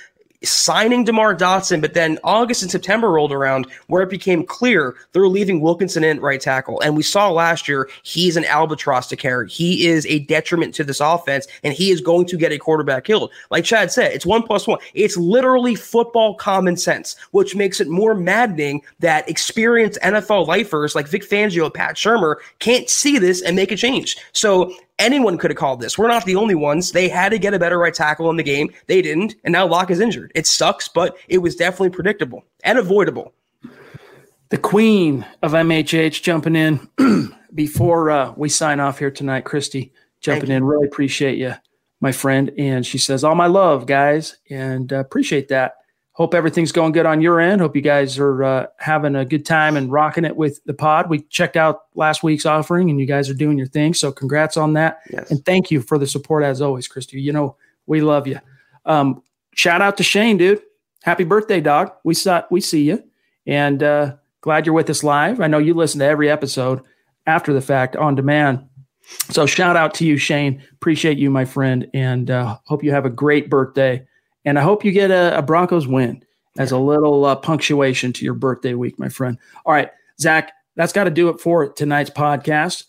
[0.45, 5.27] signing DeMar Dotson, but then August and September rolled around where it became clear they're
[5.27, 6.81] leaving Wilkinson in right tackle.
[6.81, 9.49] And we saw last year he's an albatross to carry.
[9.49, 13.05] He is a detriment to this offense, and he is going to get a quarterback
[13.05, 13.31] killed.
[13.51, 14.79] Like Chad said, it's one plus one.
[14.93, 21.07] It's literally football common sense, which makes it more maddening that experienced NFL lifers like
[21.07, 24.17] Vic Fangio, Pat Shurmur can't see this and make a change.
[24.33, 25.97] So anyone could have called this.
[25.97, 26.91] We're not the only ones.
[26.91, 28.71] They had to get a better right tackle in the game.
[28.87, 30.31] They didn't, and now Lock is injured.
[30.35, 33.33] It sucks, but it was definitely predictable and avoidable.
[34.49, 36.87] The queen of MHH jumping in
[37.53, 39.91] before uh, we sign off here tonight, Christy
[40.21, 40.63] jumping in.
[40.63, 41.55] Really appreciate you,
[41.99, 42.51] my friend.
[42.57, 45.77] And she says, "All my love, guys," and uh, appreciate that.
[46.15, 47.59] Hope everything's going good on your end.
[47.59, 51.09] Hope you guys are uh, having a good time and rocking it with the pod.
[51.09, 53.93] We checked out last week's offering, and you guys are doing your thing.
[53.93, 55.29] So congrats on that, Yes.
[55.29, 57.19] and thank you for the support as always, Christy.
[57.19, 58.39] You know we love you.
[58.85, 59.21] Um,
[59.55, 60.61] shout out to Shane, dude.
[61.03, 61.91] Happy birthday, dog.
[62.05, 63.03] We saw we see you,
[63.45, 65.41] and uh, glad you're with us live.
[65.41, 66.81] I know you listen to every episode
[67.27, 68.65] after the fact on demand.
[69.31, 70.63] So shout out to you, Shane.
[70.71, 74.07] Appreciate you, my friend, and uh, hope you have a great birthday.
[74.45, 76.23] And I hope you get a, a Broncos win
[76.57, 79.37] as a little uh, punctuation to your birthday week, my friend.
[79.65, 82.85] All right, Zach, that's got to do it for tonight's podcast.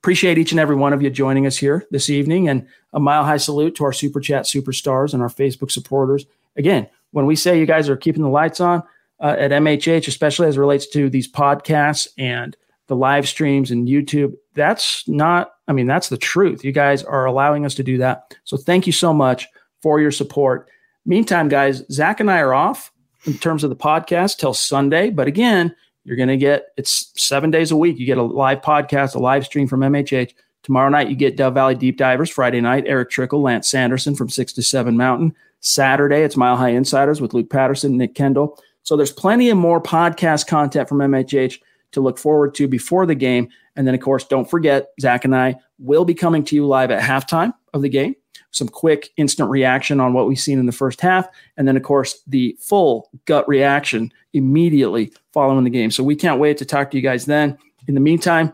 [0.00, 3.24] Appreciate each and every one of you joining us here this evening, and a mile
[3.24, 6.24] high salute to our super chat superstars and our Facebook supporters.
[6.56, 8.82] Again, when we say you guys are keeping the lights on
[9.20, 12.56] uh, at MHH, especially as it relates to these podcasts and
[12.86, 16.64] the live streams and YouTube, that's not, I mean, that's the truth.
[16.64, 18.34] You guys are allowing us to do that.
[18.44, 19.46] So thank you so much
[19.82, 20.68] for your support.
[21.06, 22.92] Meantime, guys, Zach and I are off
[23.26, 25.10] in terms of the podcast till Sunday.
[25.10, 25.74] But again,
[26.04, 27.98] you're going to get it's seven days a week.
[27.98, 30.32] You get a live podcast, a live stream from MHH.
[30.62, 32.30] Tomorrow night, you get Dove Valley Deep Divers.
[32.30, 35.34] Friday night, Eric Trickle, Lance Sanderson from 6 to 7 Mountain.
[35.60, 38.56] Saturday, it's Mile High Insiders with Luke Patterson, Nick Kendell.
[38.82, 41.60] So there's plenty of more podcast content from MHH
[41.92, 43.48] to look forward to before the game.
[43.76, 46.90] And then, of course, don't forget, Zach and I will be coming to you live
[46.90, 48.14] at halftime of the game.
[48.52, 51.28] Some quick instant reaction on what we've seen in the first half.
[51.56, 55.90] And then, of course, the full gut reaction immediately following the game.
[55.90, 57.56] So we can't wait to talk to you guys then.
[57.86, 58.52] In the meantime,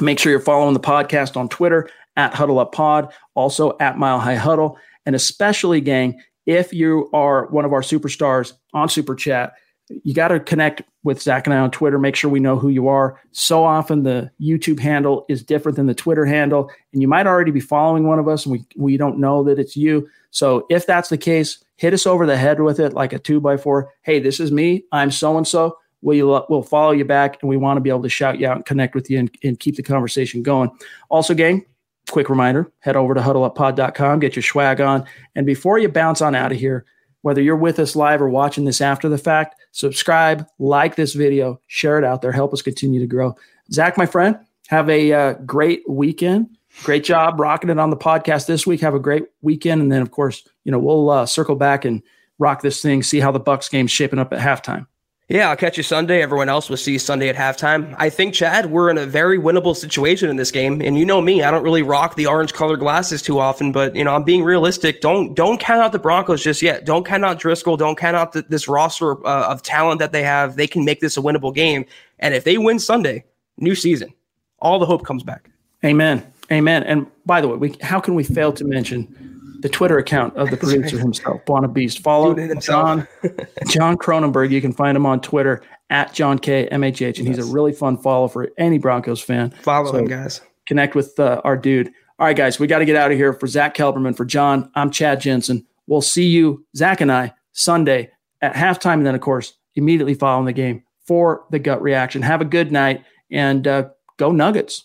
[0.00, 4.20] make sure you're following the podcast on Twitter at Huddle Up Pod, also at Mile
[4.20, 4.78] High Huddle.
[5.06, 9.54] And especially, gang, if you are one of our superstars on Super Chat,
[9.88, 11.98] you got to connect with Zach and I on Twitter.
[11.98, 13.20] Make sure we know who you are.
[13.32, 17.50] So often the YouTube handle is different than the Twitter handle, and you might already
[17.50, 20.08] be following one of us, and we we don't know that it's you.
[20.30, 23.40] So if that's the case, hit us over the head with it like a two
[23.40, 23.92] by four.
[24.02, 24.84] Hey, this is me.
[24.92, 25.78] I'm so and so.
[26.02, 28.56] We'll, we'll follow you back, and we want to be able to shout you out
[28.56, 30.70] and connect with you and, and keep the conversation going.
[31.08, 31.64] Also, gang,
[32.10, 35.06] quick reminder head over to huddleuppod.com, get your swag on.
[35.34, 36.84] And before you bounce on out of here,
[37.24, 41.58] whether you're with us live or watching this after the fact, subscribe, like this video,
[41.68, 43.34] share it out there, help us continue to grow.
[43.72, 46.54] Zach, my friend, have a uh, great weekend.
[46.82, 48.82] Great job rocking it on the podcast this week.
[48.82, 52.02] Have a great weekend, and then of course, you know we'll uh, circle back and
[52.38, 53.02] rock this thing.
[53.02, 54.86] See how the Bucs game's shaping up at halftime.
[55.28, 56.20] Yeah, I'll catch you Sunday.
[56.20, 57.94] Everyone else will see you Sunday at halftime.
[57.98, 60.82] I think, Chad, we're in a very winnable situation in this game.
[60.82, 63.96] And you know me, I don't really rock the orange colored glasses too often, but
[63.96, 65.00] you know, I'm being realistic.
[65.00, 66.84] Don't don't count out the Broncos just yet.
[66.84, 67.78] Don't count out Driskel.
[67.78, 70.56] Don't count out the, this roster uh, of talent that they have.
[70.56, 71.86] They can make this a winnable game.
[72.18, 73.24] And if they win Sunday,
[73.56, 74.12] new season,
[74.58, 75.50] all the hope comes back.
[75.86, 76.22] Amen.
[76.52, 76.82] Amen.
[76.82, 79.33] And by the way, we, how can we fail to mention
[79.64, 82.00] the Twitter account of the producer himself, Buona Beast?
[82.00, 83.08] Follow Doing it himself.
[83.22, 83.36] John
[83.66, 84.50] John Cronenberg.
[84.50, 87.96] You can find him on Twitter at John K MHH, and he's a really fun
[87.96, 89.52] follow for any Broncos fan.
[89.62, 90.42] Follow So him, guys.
[90.66, 91.90] Connect with uh, our dude.
[92.18, 93.32] All right, guys, we got to get out of here.
[93.32, 95.66] For Zach Kelberman, for John, I'm Chad Jensen.
[95.86, 98.10] We'll see you, Zach and I, Sunday
[98.42, 102.20] at halftime, and then of course immediately following the game for the gut reaction.
[102.20, 103.88] Have a good night and uh,
[104.18, 104.84] go Nuggets.